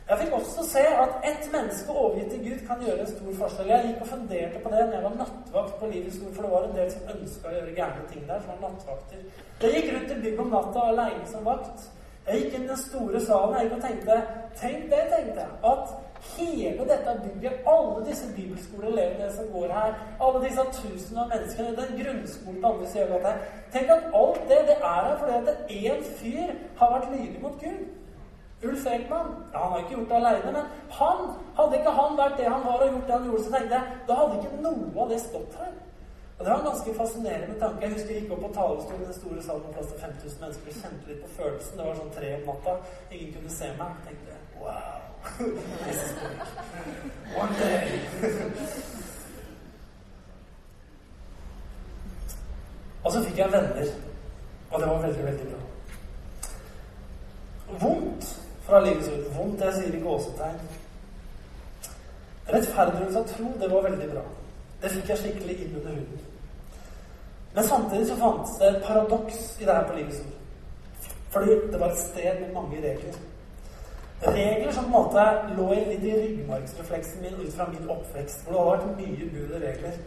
[0.10, 3.68] Jeg fikk også se at ett menneske overgitt til Gud kan gjøre en stor forskjell.
[3.70, 6.52] Jeg gikk og funderte på det når jeg var nattvakt på Livets Ord, for det
[6.52, 9.24] var en del som ønska å gjøre gærne ting der, som var nattvakter.
[9.62, 11.86] Jeg gikk rundt i bygget om natta aleine som vakt.
[12.28, 14.20] Jeg gikk inn i den store salen jeg gikk og tenkte
[14.60, 15.52] Tenk det, tenkte jeg.
[15.74, 15.94] At
[16.38, 21.96] hele dette bygget, alle disse bibelskoleelevene som går her, alle disse tusen av menneskene, den
[22.02, 23.34] grunnskolen på andre av gata
[23.74, 27.60] Tenk at alt det, det er her fordi at én fyr har vært lydig mot
[27.62, 27.88] Gud.
[28.64, 29.28] Ulf Ekman.
[29.54, 30.66] Ja, han har ikke gjort det aleine, men
[31.00, 31.20] han,
[31.58, 34.02] hadde ikke han vært det han var og gjort det han gjorde, så tenkte jeg
[34.08, 35.72] da hadde ikke noe av det stått her.
[36.40, 37.82] Og Det var ganske fascinerende tanke.
[37.82, 40.42] Jeg husker jeg gikk opp på talerstolen i den store salen med plass til 5000
[40.44, 41.78] mennesker og kjente litt på følelsen.
[41.78, 42.76] Det var sånn tre om natta.
[43.12, 43.90] Ingen kunne se meg.
[43.98, 45.00] Jeg tenkte wow.
[47.42, 47.86] One day.
[53.04, 53.88] og så fikk jeg venner,
[54.72, 55.62] og det var veldig, veldig bra.
[57.84, 58.24] Vondt
[58.64, 59.32] fra livets ord.
[59.36, 60.60] Vondt, jeg sier i gåsetegn.
[62.50, 64.30] Rettferdiggjørelse av tro, det var veldig bra.
[64.82, 66.20] Det fikk jeg skikkelig inn under huden.
[67.56, 70.38] Men samtidig så fantes det et paradoks i det her på livets ord.
[71.30, 73.18] Fordi det var et sted med mange regler.
[74.22, 75.26] Regler som på en måte
[75.58, 78.44] lå litt i ryggmargsrefleksen min ut fra min oppvekst.
[78.44, 80.00] Hvor det hadde vært mye bud og regler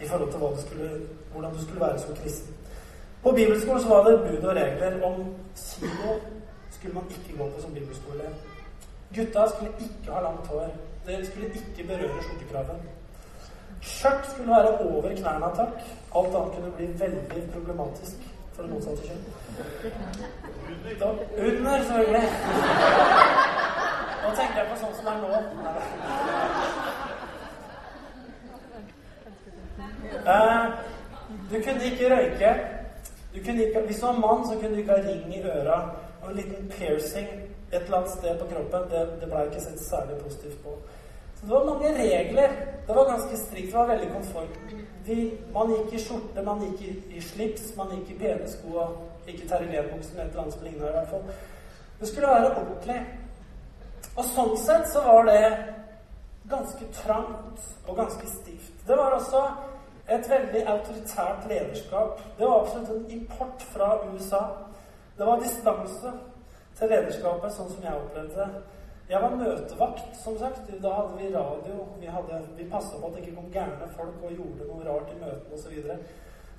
[0.00, 0.90] i forhold til du skulle,
[1.32, 2.54] hvordan du skulle være som kristen.
[3.22, 6.14] På bibelskolen så var det bud og regler om kino
[6.70, 8.30] skulle man ikke gå på som bibelskole.
[9.14, 10.70] Gutta skulle ikke ha langt hår.
[11.06, 12.80] Det skulle ikke berøre skjortekraven.
[13.80, 15.74] Skjørt skulle være over knærne, takk.
[16.16, 18.16] Alt annet kunne bli veldig problematisk
[18.52, 19.24] for det motsatte kjønn.
[21.46, 22.28] Under, selvfølgelig.
[24.22, 25.30] Nå tenker jeg på sånn som det er nå.
[30.28, 30.64] Uh,
[31.50, 32.50] du kunne ikke røyke.
[33.34, 35.78] Du kunne ikke, hvis du var mann, så kunne du ikke ha ring i øra
[36.22, 37.28] og en liten piercing
[37.72, 38.90] et eller annet sted på kroppen.
[38.90, 40.74] Det, det ble ikke sett særlig positivt på.
[41.40, 42.50] Så det var mange regler.
[42.86, 43.72] Det var ganske strikt.
[43.72, 44.58] Det var veldig komfort.
[45.04, 48.74] Vi, man gikk i skjorte, man gikk i, i slips, man gikk i pene sko
[48.82, 51.22] og ikke terrelébukse med et eller annet som ligna, i hvert fall.
[52.00, 52.98] Det skulle være ordentlig.
[54.16, 55.42] Og sånn sett så var det
[56.50, 58.72] ganske trangt og ganske stivt.
[58.86, 59.42] Det var også
[60.10, 62.20] et veldig autoritært lederskap.
[62.38, 64.42] Det var absolutt en import fra USA.
[65.18, 66.12] Det var distanse
[66.78, 68.62] til lederskapet, sånn som jeg opplevde det.
[69.10, 70.68] Jeg var møtevakt, som sagt.
[70.82, 71.84] Da hadde vi radio.
[72.00, 75.10] Vi, hadde, vi passa på at det ikke kom gærne folk og gjorde noe rart
[75.10, 75.94] i møtene osv.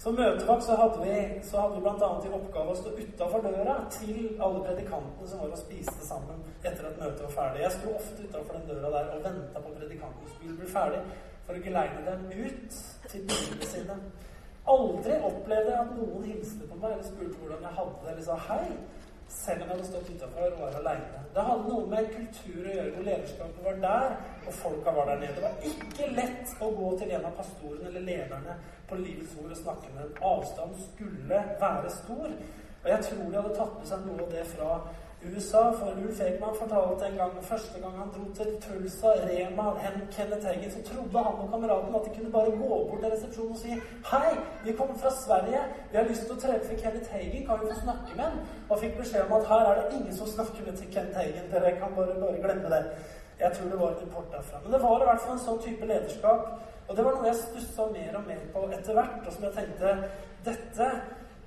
[0.02, 1.16] Som møtevakt så hadde vi,
[1.48, 2.10] så hadde vi bl.a.
[2.26, 6.88] i oppgave å stå utafor døra til alle predikantene som var og spiste sammen etter
[6.90, 7.62] at møtet var ferdig.
[7.64, 11.04] Jeg sto ofte utafor den døra der og venta på predikantene skulle bli ferdig,
[11.46, 12.80] for å geleide dem ut
[13.14, 14.00] til bilene sine.
[14.74, 18.28] Aldri opplevde jeg at noen hilste på meg eller spurte hvordan jeg hadde det, eller
[18.28, 18.66] sa hei
[19.32, 21.22] selv om jeg hadde stått utafor og var aleine.
[21.36, 24.16] Det hadde noe med kultur å gjøre, hvor lederskapet var der,
[24.46, 25.36] og folka var der nede.
[25.38, 28.58] Det var ikke lett å gå til en av pastorene eller lederne
[28.90, 30.26] på Livets Ord og snakke med dem.
[30.32, 32.36] Avstanden skulle være stor.
[32.82, 34.70] Og jeg tror de hadde tatt med seg noe av det fra
[35.30, 35.72] USA.
[35.80, 40.46] For Ulf Ekman fortalte en gang første gang han dro til Tulsa, Rema, hen Kenneth
[40.48, 43.62] Hagen, så trodde han og kameraten at de kunne bare gå bort til resepsjonen og
[43.64, 43.72] si
[44.12, 44.32] Hei,
[44.66, 45.62] vi kommer fra Sverige.
[45.92, 47.46] Vi har lyst til å treffe Kenneth Hagen.
[47.48, 48.44] Kan vi få snakke med ham?
[48.70, 51.52] Og fikk beskjed om at her er det ingen som snakker med til Kenneth Hagen.
[51.54, 52.84] Dere kan bare, bare glemme det.
[53.42, 54.58] Jeg tror det var en import derfra.
[54.64, 56.52] Men det var i hvert fall en sånn type lederskap.
[56.88, 59.54] Og det var noe jeg stussa mer og mer på etter hvert, og som jeg
[59.58, 59.94] tenkte
[60.46, 60.88] Dette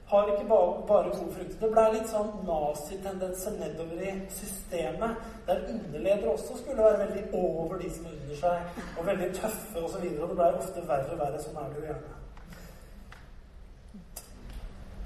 [0.07, 1.61] har ikke bare, bare gode frukter.
[1.61, 7.79] Det ble litt sånn nazitendenser nedover i systemet, der underledere også skulle være veldig over
[7.81, 9.87] de som er under seg, og veldig tøffe osv.
[9.87, 11.41] Og, så og det ble ofte verre og verre.
[11.47, 12.21] Sånn er det jo gjerne.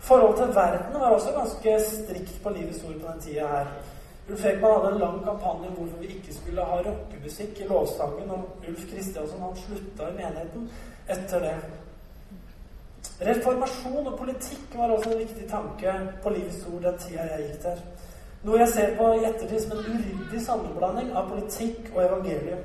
[0.09, 3.73] Forholdet til verden var også ganske strikt på livets ord på den tida her.
[4.29, 8.31] Ulf Ekman hadde en lang kampanje om hvorfor vi ikke skulle ha rockemusikk i lovsangen,
[8.31, 10.71] og Ulf Kristiansen slutta i menigheten
[11.09, 11.55] etter det.
[13.19, 17.63] Reformasjon og politikk var også en viktig tanke på livets ord den tida jeg gikk
[17.65, 17.81] der.
[18.47, 22.61] Noe jeg ser på i ettertid som en uryddig sammenblanding av politikk og evangelium.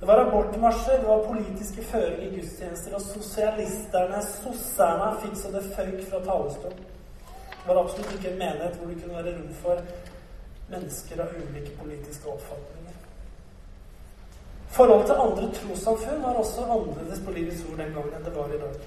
[0.00, 5.64] Det var abortmarsjer, det var politiske føringer i gudstjenester, og sosialisterne, sosserne, fikk så det
[5.72, 6.84] føyk fra talerstolen.
[7.66, 9.80] Det var absolutt ikke en menighet hvor det kunne være rom for
[10.70, 13.00] mennesker av ulike politiske oppfatninger.
[14.76, 18.54] Forholdet til andre trossamfunn var også annerledes på Livets Ord den gangen enn det var
[18.54, 18.78] i dag.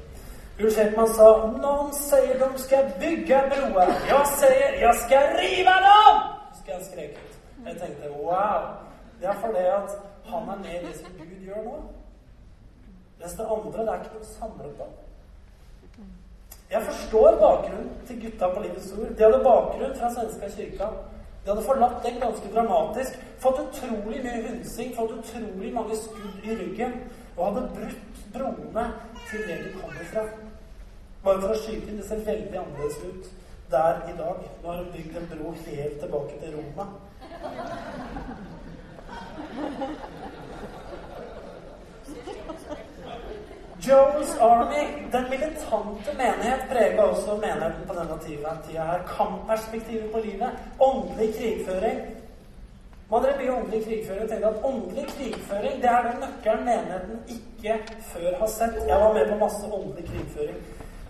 [0.60, 3.94] Ulf Ekman sa noen sier de skal bygge broer.
[4.10, 6.18] Jeg sier jeg skal rive dem!
[6.60, 7.38] skal jeg skreke ut.
[7.68, 8.66] Jeg tenkte wow.
[9.22, 9.90] Det er fordi at
[10.26, 11.78] han er med i det som Gud gjør nå.
[13.20, 14.90] Mens det andre, det er ikke noe å samle på.
[16.70, 19.16] Jeg forstår bakgrunnen til gutta på Livets Ord.
[19.18, 20.92] De hadde bakgrunn fra Svenska kyrka.
[21.46, 23.18] De hadde forlatt den ganske dramatisk.
[23.40, 26.94] Fått utrolig mye hunsing, fått utrolig mange skudd i ryggen.
[27.38, 28.86] Og hadde brutt broene
[29.32, 30.28] til det de kommer fra.
[31.24, 33.26] Bare for å skyte inn, det ser veldig annerledes ut
[33.72, 34.44] der i dag.
[34.64, 36.86] Nå har hun bygd en bro helt tilbake til Roma.
[43.88, 48.56] Jones Army, den militante menighet, prega også menigheten på denne tida.
[48.72, 49.04] her.
[49.18, 50.50] Kampperspektivet på livet.
[50.80, 52.00] Åndelig krigføring.
[53.12, 57.24] Man drev mye åndelig krigføring og tenkte at åndelig krigføring det er den nøkkelen menigheten
[57.36, 57.80] ikke
[58.12, 58.76] før har sett.
[58.88, 60.60] Jeg var med på masse åndelig krigføring.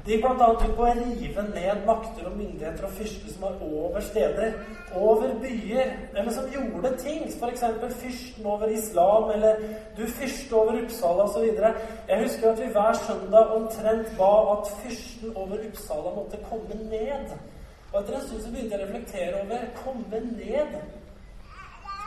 [0.09, 0.45] De gikk bl.a.
[0.57, 4.55] ut på å rive ned makter og myndigheter og fyrster som var over steder,
[4.97, 7.27] over byer, eller som gjorde ting.
[7.29, 7.61] F.eks.
[7.99, 9.61] fyrsten over islam, eller
[9.99, 11.45] du fyrste over Uppsala osv.
[12.09, 17.29] Jeg husker at vi hver søndag omtrent ba at fyrsten over Uppsala måtte komme ned.
[17.91, 20.73] Og etter en stund så begynte jeg å reflektere over komme ned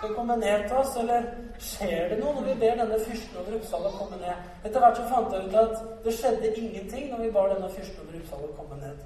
[0.03, 1.27] skal komme ned til oss, eller
[1.63, 4.49] skjer det noe når vi ber denne fyrsten over Uppsala komme ned?
[4.67, 8.01] Etter hvert så fant jeg ut at det skjedde ingenting når vi bar denne fyrsten
[8.03, 9.05] over Uppsala komme ned.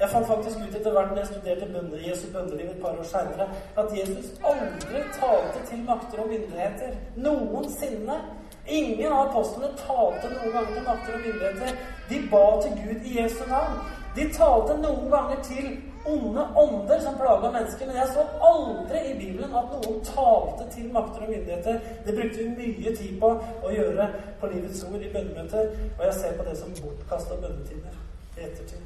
[0.00, 3.08] Jeg fant faktisk ut etter hvert når jeg studerte bønder, Jesu bønneliv et par år
[3.14, 3.48] seinere,
[3.80, 7.00] at Jesus aldri talte til makter og myndigheter.
[7.24, 8.18] Noensinne.
[8.66, 11.82] Ingen av apostlene talte noen ganger til makter og myndigheter.
[12.12, 13.80] De ba til Gud i Jesu navn.
[14.18, 15.72] De talte noen ganger til
[16.06, 17.86] onde ånder som plaga mennesker.
[17.86, 21.80] Men jeg så aldri i Bibelen at noen talte til makter og myndigheter.
[22.06, 23.30] Det brukte vi mye tid på
[23.62, 24.08] å gjøre
[24.40, 25.72] på Livets Ord i bønnemøter.
[25.98, 27.96] Og jeg ser på det som bortkasta bønnetimer
[28.38, 28.78] i ettertid.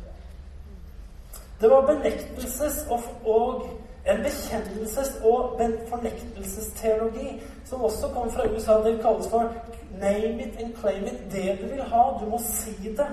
[1.61, 3.69] Det var benektelses- og, og
[4.07, 8.79] en bekjennelses- og fornektelsesteologi som også kom fra USA.
[8.85, 9.53] Det kalles for
[9.91, 11.33] 'name it and claim it'.
[11.33, 13.07] Det du vil ha, du må si det.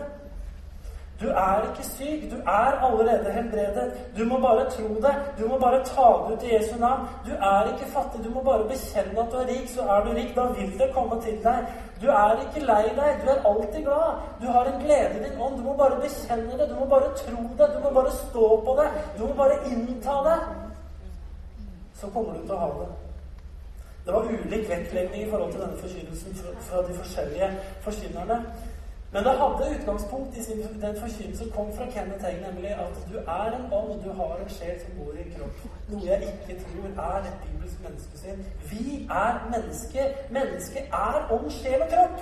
[1.21, 2.31] Du er ikke syk.
[2.31, 3.93] Du er allerede helbredet.
[4.17, 5.15] Du må bare tro det.
[5.39, 7.07] Du må bare ta det ut i Jesu navn.
[7.27, 8.23] Du er ikke fattig.
[8.25, 10.35] Du må bare bekjenne at du er rik, så er du rik.
[10.35, 11.71] Da vil det komme til deg.
[12.01, 13.23] Du er ikke lei deg.
[13.23, 14.19] Du er alltid glad.
[14.41, 15.57] Du har en glede i din ånd.
[15.57, 16.69] Du må bare bekjenne det.
[16.69, 17.71] Du må bare tro det.
[17.75, 18.91] Du må bare stå på det.
[19.17, 20.37] Du må bare innta det.
[21.95, 22.91] Så kommer du til å ha det.
[24.05, 26.35] Det var ulik vektlegging i forhold til denne forkynnelsen
[26.67, 27.47] fra de forskjellige
[27.81, 28.45] forkynnerne.
[29.15, 30.41] Men det hadde utgangspunkt i
[30.81, 34.49] den forkynnelsen kom fra Kenneth Heng, nemlig at du er en ånd, du har en
[34.49, 35.61] sjel som bor i en kropp.
[35.91, 38.43] Noe jeg ikke tror er et bibelsk menneskesyn.
[38.71, 40.11] Vi er mennesker.
[40.29, 42.19] Mennesket er ånd, sjel og kropp.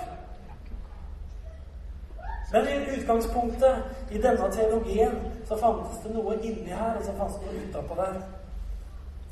[2.52, 3.76] Men i utgangspunktet
[4.10, 8.02] i denne teologien så fantes det noe inni her, og så fantes det noe utapå
[8.04, 8.20] der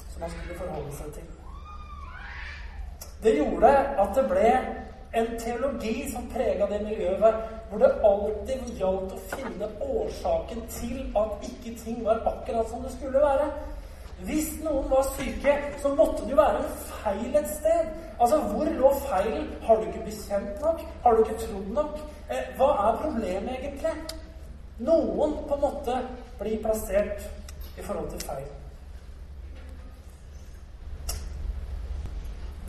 [0.08, 1.34] som man skulle forholde seg til.
[3.22, 4.50] Det gjorde at det ble
[5.12, 7.34] en teologi som prega det miljøet
[7.68, 12.94] hvor det alltid gjaldt å finne årsaken til at ikke ting var akkurat som det
[12.94, 13.50] skulle være.
[14.22, 17.92] Hvis noen var syke, så måtte det jo være en feil et sted.
[18.20, 19.48] Altså, hvor lå feilen?
[19.66, 20.82] Har du ikke bekjent nok?
[21.04, 22.02] Har du ikke trodd nok?
[22.30, 23.94] Eh, hva er problemet egentlig?
[24.78, 25.98] Noen på en måte
[26.38, 27.24] blir plassert
[27.78, 28.46] i forhold til feil.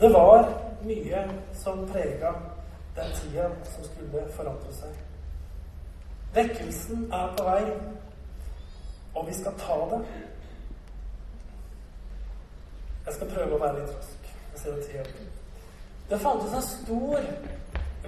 [0.00, 0.48] Det var
[0.84, 1.22] mye
[1.64, 2.34] som prega
[2.96, 4.98] den tida som skulle forandre seg.
[6.34, 7.62] Vekkelsen er på vei,
[9.14, 10.00] og vi skal ta det.
[13.06, 14.28] Jeg skal prøve å være litt rask.
[14.52, 15.14] Jeg ser at
[16.10, 17.28] Det fantes en stor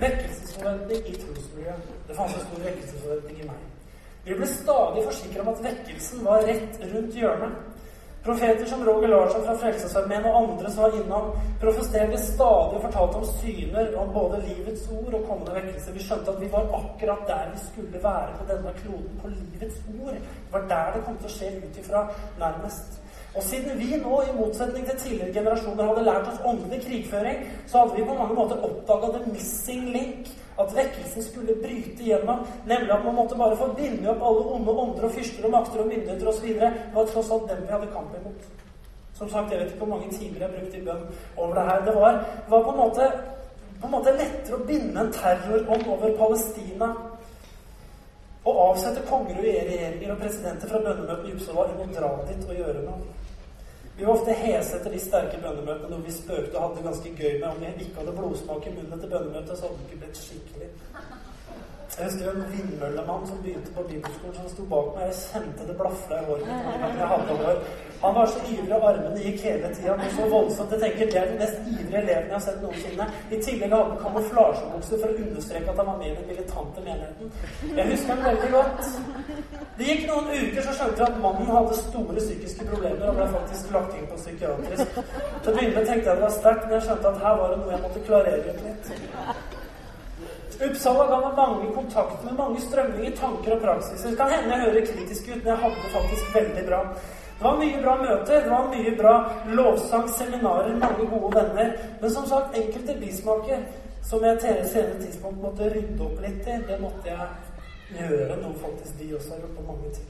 [0.01, 1.95] vekkelsesforventning i trosmiljøet.
[2.09, 3.65] Det fantes en stor vekkelsesforventning i meg.
[4.27, 7.76] Vi ble stadig forsikra om at vekkelsen var rett rundt hjørnet.
[8.27, 11.29] Profeter som Roger Larsson fra Frelsesarmeen og andre som var innom,
[11.63, 15.95] profesterte stadig og fortalte om syner, om både livets ord og kommende vekkelse.
[15.95, 19.79] Vi skjønte at vi var akkurat der vi skulle være på denne kloden, på livets
[20.01, 20.17] ord.
[20.19, 22.03] Det var der det kom til å skje ut ifra,
[22.43, 22.99] nærmest.
[23.37, 27.85] Og siden vi nå, i motsetning til tidligere generasjoner, hadde lært oss åndelig krigføring, så
[27.85, 32.93] hadde vi på mange måter oppdaga the missing link at vekkelsen skulle bryte gjennom, nemlig
[32.93, 35.91] at man måtte bare få binde opp alle onde ånder og fyrster og makter og
[35.91, 36.55] myndigheter osv.
[36.95, 38.47] Var tross alt dem vi hadde kamp imot.
[39.19, 41.05] Som sagt, jeg vet ikke hvor mange timer jeg brukte i bønn
[41.37, 41.85] over det her.
[41.85, 43.11] Det var, var på, en måte,
[43.81, 46.91] på en måte lettere å binde en terrorånd over Palestina
[48.47, 52.45] og avsette konger og regjeringer og presidenter fra bønnemøtet i Uppsala enn å dra dit
[52.47, 53.15] og gjøre noe.
[53.97, 57.13] Vi var ofte hese etter de sterke bønnemøtene noe vi spøkte og hadde det ganske
[57.17, 60.01] gøy med om vi ikke hadde blodsmak i munnen etter bønnemøtet, så hadde det ikke
[60.03, 60.69] blitt skikkelig.
[61.99, 65.05] Jeg husker en vindmøllemann som begynte på bibelskolen, som sto bak meg.
[65.09, 67.71] Jeg kjente det blafra i håret.
[68.03, 69.95] Han var så ivrig, og armene gikk hele tida.
[70.17, 70.75] Så voldsomt.
[70.75, 73.07] Jeg tenker Det er den mest ivrige eleven jeg har sett noensinne.
[73.31, 76.87] I tillegg hadde han kamuflasjebukse for å understreke at han var med i den militante
[76.91, 77.33] menigheten.
[77.81, 78.95] Jeg husker han veldig godt.
[79.79, 83.33] Det gikk noen uker, så skjønte jeg at mannen hadde store psykiske problemer og ble
[83.41, 84.97] faktisk lagt inn på psykiatrisk.
[85.01, 87.55] Til å begynne med tenkte jeg det var sterkt, men jeg skjønte at her var
[87.55, 89.56] det noe jeg måtte klarere ut litt.
[90.57, 94.11] Uppsala ga meg mange kontakter med mange strømninger, tanker og praksiser.
[94.11, 96.83] Det kan hende jeg hører kritisk ut, men jeg hadde det faktisk veldig bra.
[97.37, 99.15] Det var mye bra møter, det var mye bra
[99.59, 101.75] lovsang, seminarer, mange gode venner.
[102.01, 103.67] Men som sagt, enkelte bismaker
[104.09, 108.39] som jeg til et senere tidspunkt måtte rydde opp litt i, det måtte jeg gjøre,
[108.41, 110.09] noe faktisk de også har gjort på mange ting.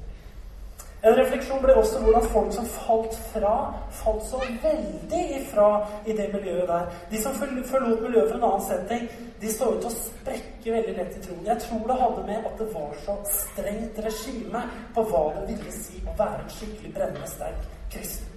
[1.07, 3.53] En refleksjon ble også hvordan folk som falt fra,
[3.95, 5.67] falt så veldig ifra
[6.03, 6.89] i det miljøet der.
[7.13, 9.05] De som forlot miljøet for en annen setting,
[9.41, 11.45] de så ut til å sprekke veldig lett i troen.
[11.47, 14.63] Jeg tror det hadde med at det var så strengt regime
[14.97, 18.33] på hva det ville si å være en skikkelig brennende sterk kristen.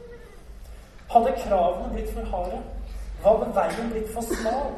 [1.09, 2.61] Hadde kravene blitt for harde?
[3.23, 4.75] Hadde veien blitt for smal?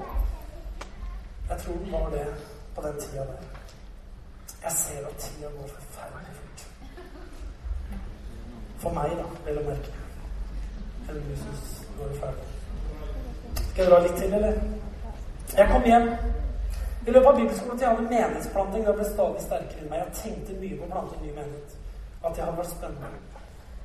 [1.49, 2.27] Jeg tror den var det
[2.75, 3.43] på den tida der.
[4.63, 6.67] Jeg ser at tida går forferdelig fort.
[8.81, 9.91] For meg, da, vel å merke.
[11.07, 12.47] Heldigvis går det ferdig.
[13.59, 14.61] Skal jeg dra litt til, eller?
[15.57, 16.07] Jeg kom hjem.
[17.07, 18.85] I løpet av bibelskolen til jeg hadde menighetsplanting.
[18.87, 20.01] Det ble stadig sterkere i meg.
[20.01, 21.77] Jeg tenkte mye på å plante ny menighet.
[22.21, 23.11] At det hadde vært spennende.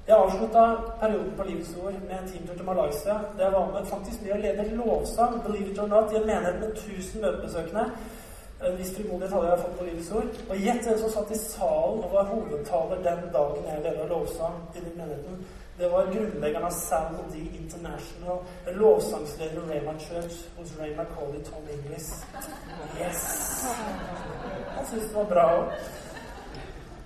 [0.06, 0.64] Jeg avslutta
[1.00, 3.14] perioden på Livets Ord med en teamtur til Malaysia.
[3.38, 6.60] Jeg var med faktisk med å lede lovsang believe it or not, i en menighet
[6.60, 7.88] med 1000 møtebesøkende.
[8.64, 10.40] En viss frimodighet hadde jeg fått på Livets Ord.
[10.48, 14.56] Og gjett hvem som satt i salen og var hovedtaler den dagen jeg leda lovsang
[14.72, 15.42] i den menigheten.
[15.76, 18.38] Det var grunnleggeren av Sound D International,
[18.68, 22.08] en lovsangsleder i Rema Church hos Ray McCauley Tom Inglis.
[23.00, 23.26] Yes!
[24.76, 25.74] Han syntes det var bra òg.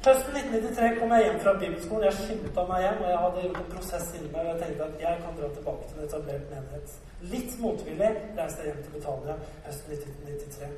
[0.05, 2.07] Høsten 1993 kom jeg hjem fra bibelskolen.
[2.07, 4.41] Jeg skynda meg hjem, og jeg hadde gjort en prosess inni meg.
[4.47, 6.95] Og jeg tenkte at jeg kan dra tilbake til en etablert menighet.
[7.35, 9.37] Litt motvillig reiste jeg hjem til Britannia
[9.67, 10.73] høsten 1993.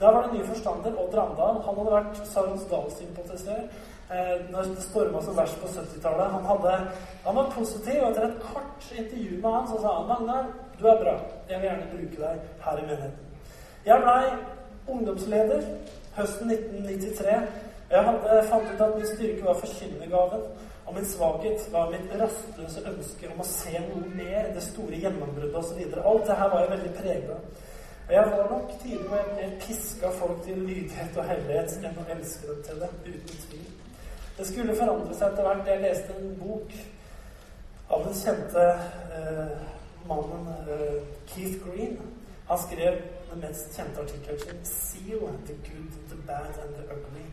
[0.00, 1.62] Da var det nye forstander, Odd Randal.
[1.66, 6.36] Han hadde vært Sarons Dahl-sympatisør eh, når det storma som verst på 70-tallet.
[6.36, 6.44] Han,
[7.24, 10.86] han var positiv, og etter et kort intervju med han så sa han Magnar, du
[10.86, 11.16] er bra.
[11.50, 13.26] Jeg vil gjerne bruke deg her i menigheten.
[13.88, 14.22] Jeg blei
[14.94, 15.66] ungdomsleder
[16.18, 17.38] høsten 1993.
[17.90, 20.42] Jeg fant ut at min styrke var forkynnergaven,
[20.86, 25.58] og min svakhet var mitt rastløse ønske om å se noe mer, det store gjennombruddet
[25.58, 25.80] osv.
[26.04, 27.66] Alt det her var jeg veldig prega av.
[28.10, 32.04] Jeg var nok tidlig hvor jeg mer piska folk til lydighet og hellighet enn å
[32.14, 33.66] elske dem til det, uten tvil.
[34.38, 35.68] Det skulle forandre seg etter hvert.
[35.68, 36.72] Jeg leste en bok
[37.92, 38.64] av den kjente
[39.18, 39.66] eh,
[40.08, 40.96] mannen eh,
[41.28, 41.98] Keith Green.
[42.48, 42.96] Han skrev
[43.28, 47.28] den mest kjente artikkelen sin 'Seal the good, the bad and the ugly'.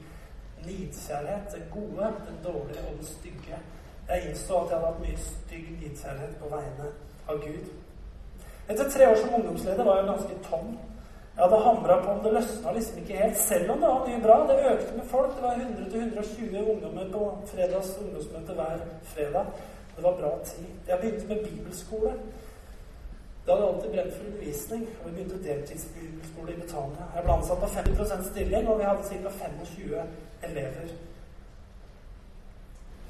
[0.66, 1.56] Nidkjærlighet.
[1.56, 3.64] Den gode, den dårlige og den stygge.
[4.10, 6.92] Jeg innså at jeg hadde hatt mye stygg nidkjærlighet på vegne
[7.28, 7.85] av Gud.
[8.68, 10.78] Etter tre år som ungdomsleder var jeg ganske tom.
[11.36, 14.22] Jeg hadde hamra på om det løsna liksom ikke helt, selv om det var mye
[14.24, 14.36] bra.
[14.50, 15.36] Det økte med folk.
[15.36, 19.46] Det var 100-120 ungdommer på fredags ungdomsmøte hver fredag.
[19.96, 20.72] Det var bra tid.
[20.88, 22.14] Jeg begynte med bibelskole.
[23.46, 27.06] Det hadde alltid brent for undervisning, og vi begynte deltidsbibelskole i Betania.
[27.16, 29.30] Jeg ble ansatt på 50% stilling, og vi hadde ca.
[29.30, 30.02] 25
[30.44, 30.88] elever.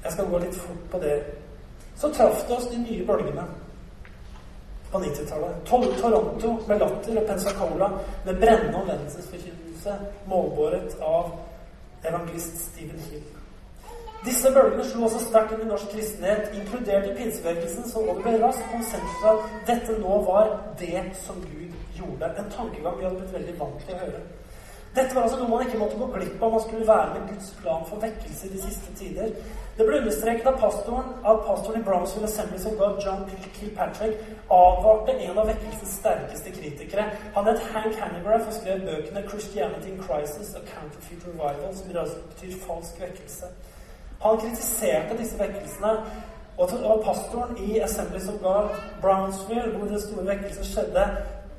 [0.04, 1.16] Jeg skal gå litt fort på det.
[1.96, 3.46] Så traff det oss de nye bølgene
[4.96, 5.64] på 90-tallet.
[6.00, 7.90] Toronto med latter og Pensacola
[8.24, 11.32] med brennende omvendelsesforkynnelse målbåret av
[12.04, 13.24] evangelist Stephen Hill.
[14.24, 18.72] Disse bølgene slo også sterkt i norsk kristenhet, inkludert i pinsebevegelsen, så det ble raskt
[18.72, 22.32] konsensus at dette nå var det som Gud gjorde.
[22.40, 24.24] En tankegang vi hadde blitt veldig vant til å høre.
[24.96, 26.52] Dette var altså noe man ikke måtte gå glipp av.
[26.54, 29.34] Man skulle være med Guds plan for vekkelse i de siste tider.
[29.76, 33.26] Det ble understreket av pastoren at pastoren i Brownsville Assembly som God John
[33.58, 34.22] Kilpatrick
[34.58, 37.04] advarte en av vekkelsens sterkeste kritikere.
[37.34, 41.88] Han het Hank Hannigraff og skrev bøkene 'Christianity in Crisis' og 'Counterfeit Revival', som
[42.30, 43.46] betyr falsk vekkelse.
[44.24, 45.92] Han kritiserte disse vekkelsene.
[46.58, 48.68] Og pastoren i Assembly of God
[49.00, 51.04] Brownsville, hvor den store vekkelsen skjedde,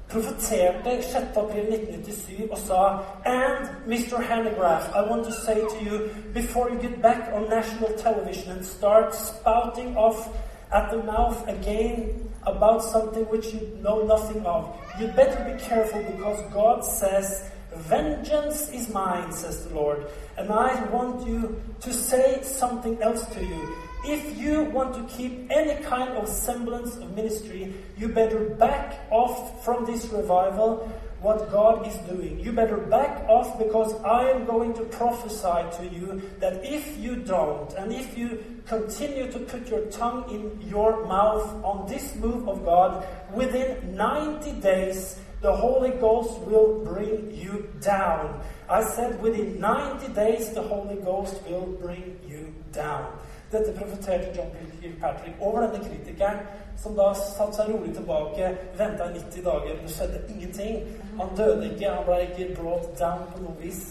[0.10, 1.16] profeterte 6.
[1.36, 2.82] april 1997 og sa
[3.26, 4.18] And Mr.
[4.24, 8.66] Hanegraaff, I want to say to you, before you get back on national television and
[8.66, 10.30] start spouting off
[10.72, 16.02] at the mouth again about something which you know nothing of, you better be careful
[16.04, 20.08] because God says, Vengeance is mine, says the Lord.
[20.38, 23.87] And I want you to say something else to you.
[24.06, 29.64] If you want to keep any kind of semblance of ministry, you better back off
[29.66, 32.40] from this revival what God is doing.
[32.40, 37.16] You better back off because I am going to prophesy to you that if you
[37.16, 42.48] don't, and if you continue to put your tongue in your mouth on this move
[42.48, 48.42] of God, within 90 days, the Holy Ghost will bring you down.
[48.70, 53.18] I said within 90 days, the Holy Ghost will bring you down.
[53.52, 56.40] Dette profeterte John Kilpatrick over denne kritikeren,
[56.78, 59.78] som da satte seg rolig tilbake, venta i 90 dager.
[59.82, 60.82] Det skjedde ingenting.
[61.20, 63.84] Han døde ikke, han ble ikke brought down på noe vis.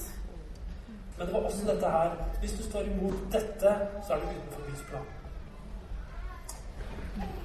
[1.17, 2.11] Men det var også dette her.
[2.41, 3.77] Hvis du står imot dette,
[4.07, 5.09] så er du utenfor Guds plan.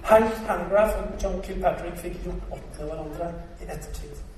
[0.03, 3.31] Hank Pangraff og John Kilpatrick fikk gjort opp med hverandre
[3.61, 4.30] i ettertid.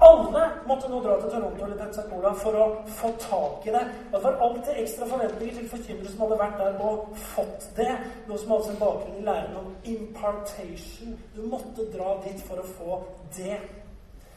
[0.00, 2.64] Alle måtte nå dra til Toronto eller Pensacola for å
[2.98, 3.84] få tak i det.
[4.10, 7.94] Og det var alltid ekstra forventninger til forkynnere som hadde vært der og fått det.
[8.28, 11.16] Noe som hadde sin bakgrunn i læren om impartation.
[11.32, 13.00] Du måtte dra dit for å få
[13.38, 13.56] det.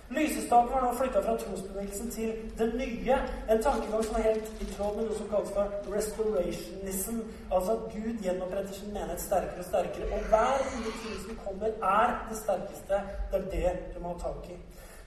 [0.10, 3.20] Lysestaken var nå flytta fra trosbevegelsen til det nye.
[3.52, 7.20] En tankegang som er helt i tråd med noe som kalles for restorationism.
[7.52, 10.10] Altså at Gud gjenoppretter sin menighet sterkere og sterkere.
[10.16, 13.06] Og hver nye tid som kommer, er det sterkeste.
[13.32, 14.58] Det er det du må ha tak i.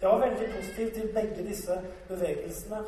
[0.02, 1.74] Jeg var veldig positiv til begge disse
[2.08, 2.78] bevegelsene.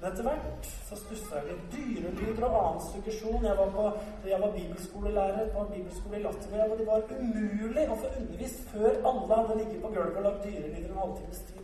[0.00, 1.62] Men etter hvert så stussa jeg litt.
[1.72, 3.46] Dyrelyder og annen suggesjon.
[3.46, 3.84] Jeg var, på,
[4.28, 8.68] jeg var bibelskolelærer på en bibelskole i Latvia hvor det var umulig å få undervist
[8.74, 11.62] før alle hadde ligget på gulvet og lagt dyrelyder en halvtimes tid.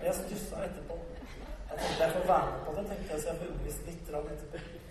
[0.00, 0.98] Og jeg stussa etterpå.
[1.68, 4.12] Jeg tenkte jeg får være med på det, tenkte jeg, så jeg får undervist litt
[4.14, 4.83] etterpå.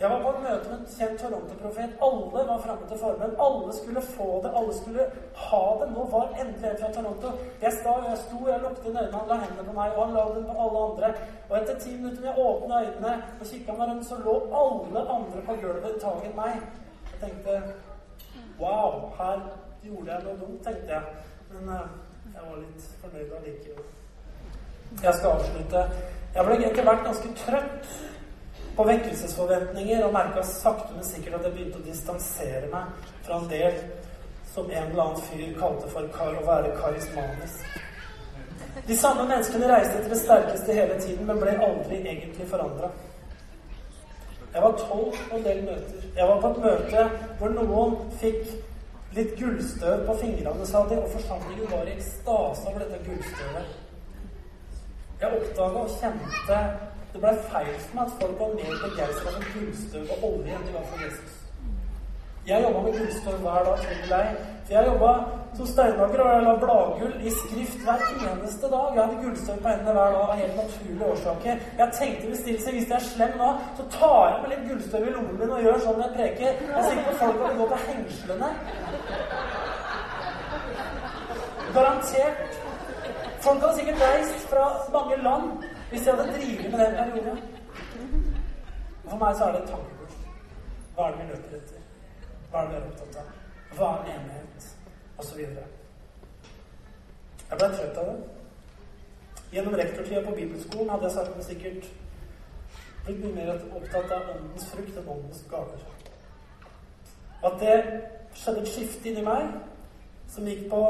[0.00, 1.92] Jeg var på et møte med en kjent Toronto-profet.
[2.06, 3.30] Alle var framme til formen.
[3.44, 4.50] Alle skulle få det.
[4.58, 5.04] Alle skulle
[5.44, 5.86] ha det.
[5.92, 7.30] Nå var endelig en fra Toronto.
[7.62, 10.14] Jeg sto, jeg, sto, jeg lukket inn øynene, han la hendene på meg, og han
[10.16, 11.12] la dem på alle andre.
[11.48, 15.44] Og etter ti minutter jeg åpna øynene og kikka meg rundt, så lå alle andre
[15.46, 16.58] på gulvet i i meg.
[17.12, 17.60] Jeg tenkte
[18.60, 19.40] Wow, her
[19.82, 21.02] gjorde jeg noe dumt, tenkte jeg.
[21.52, 21.88] Men uh,
[22.34, 23.88] jeg var litt fornøyd allikevel.
[25.02, 25.86] Jeg skal avslutte.
[26.34, 27.96] Jeg ble etter hvert ganske trøtt
[28.76, 33.48] på vekkelsesforventninger og merka sakte, men sikkert at jeg begynte å distansere meg fra en
[33.50, 33.78] del
[34.52, 37.82] som en eller annen fyr kalte for kar å være karismanisk.
[38.86, 42.90] De samme menneskene reiste til det sterkeste hele tiden, men ble aldri egentlig forandra.
[44.52, 46.04] Jeg var tolv på en del møter.
[46.16, 47.06] Jeg var på et møte
[47.38, 48.52] hvor noen fikk
[49.16, 53.74] litt gullstøv på fingrene, sa de, og forsamlingen var i ekstase over dette gullstøvet.
[55.20, 56.60] Jeg oppdaga og kjente
[57.16, 60.64] det ble feil for meg at folk var mer begeistra for gullstøv og olje enn
[60.66, 61.36] de var for Jesus.
[62.46, 63.78] Jeg jobba med gullstøv hver dag.
[63.84, 64.26] til lei.
[64.70, 65.12] Jeg jobba
[65.56, 68.88] som steinmaker og jeg la bladgull i skrift hver eneste dag.
[68.94, 71.62] Jeg hadde gullstøv på hendene hver dag av helt naturlige årsaker.
[71.78, 72.74] Jeg tenkte bestillelse.
[72.76, 73.48] Hvis jeg er slem nå,
[73.78, 76.50] så tar jeg med litt gullstøv i lommen min og gjør sånn jeg preker.
[76.66, 78.50] Jeg er sikker på folk kan gå på hengslene.
[81.78, 82.60] Garantert.
[83.46, 87.42] Folk har sikkert reist fra mange land hvis jeg hadde drevet med den gjorde
[89.08, 90.16] For meg så er det et tankekors.
[90.94, 91.82] Hva er det vi løper etter?
[92.50, 93.28] Hva er det vi er opptatt av?
[93.76, 94.66] Hva er menighet?
[95.18, 95.66] Og så videre.
[97.50, 98.16] Jeg ble trøtt av det.
[99.52, 101.86] Gjennom rektortida på bibelskolen hadde jeg sagt sikkert
[103.06, 105.86] blitt mye mer opptatt av åndens frukt enn åndens gaver.
[107.46, 107.76] At det
[108.34, 109.54] skjedde et skifte inni meg
[110.34, 110.82] som gikk på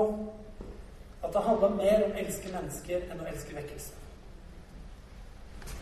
[1.21, 4.06] at det handla mer om å elske mennesker enn å elske vekkelse.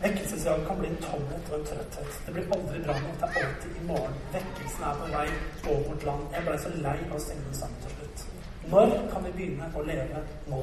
[0.01, 2.17] Vekkelsesjag kan bli en tomhet og en trøtthet.
[2.25, 3.15] Det blir aldri bra nok.
[3.21, 4.17] Det er alltid i morgen.
[4.33, 5.27] Vekkelsen er på vei
[5.69, 6.25] over vårt land.
[6.33, 8.25] Jeg blei så lei av å stenge den sammen til slutt.
[8.73, 10.61] Når kan vi begynne å leve nå?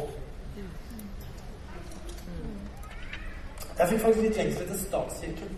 [3.78, 5.54] Jeg fikk faktisk litt lengsel til statskirken.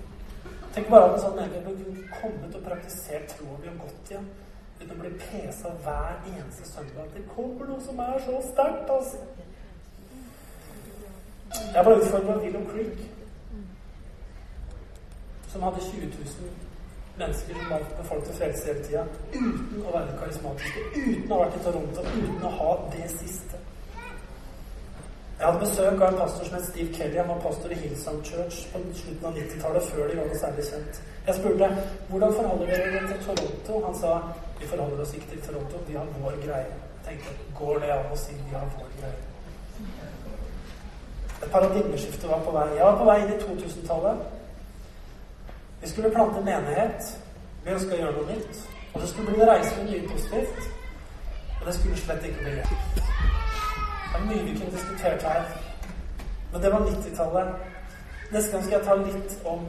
[0.75, 4.29] Tenk bare at en sånn menighet kunne kommet og praktisert troa vi har gått igjen.
[4.81, 7.11] Uten å bli pesa hver eneste søndag.
[7.15, 9.21] Det kommer noe som er så sterkt, altså.
[11.75, 13.05] Jeg ble utfordra av Willow Creek,
[15.55, 16.15] som hadde 20 000
[17.19, 21.59] mennesker som var befolket frelse hele tida, uten å være karismatiske, uten å ha vært
[21.61, 23.61] i Toronto, uten å ha det siste.
[25.39, 27.21] Jeg hadde besøk av en pastor som het Steve Kelly.
[27.21, 30.67] Han var pastor i Hillsong Church på slutten av 90-tallet, før de var noe særlig
[30.73, 31.01] kjent.
[31.27, 31.71] Jeg spurte
[32.11, 33.81] hvordan forholder dere dere til Toronto.
[33.87, 34.13] Han sa
[34.61, 36.79] vi forholder oss ikke til Toronto, de har vår greie.
[36.95, 39.19] Jeg tenkte, Går det an å si de har vår greie?
[41.43, 42.71] Et paradigmeskifte var på vei.
[42.79, 44.27] Jeg var på vei inn i 2000-tallet.
[45.85, 47.19] Vi skulle plante menighet.
[47.65, 48.61] Vi ønska å gjøre noe nytt.
[48.95, 50.71] Og det skulle bli en reise med mye positivt.
[51.59, 52.73] Og det skulle slett ikke bli greit.
[53.03, 55.45] Det er mye vi kunne diskutert her.
[56.53, 57.55] Men det var 90-tallet.
[58.33, 59.69] Neste gang skal jeg ta litt om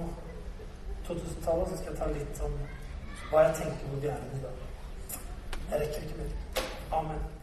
[1.11, 2.59] 2000-tallet, så skal jeg ta litt om
[3.31, 4.67] hva jeg tenker hvor vi er i dag.
[5.71, 6.67] Jeg rekker ikke mer.
[6.95, 7.34] Amen.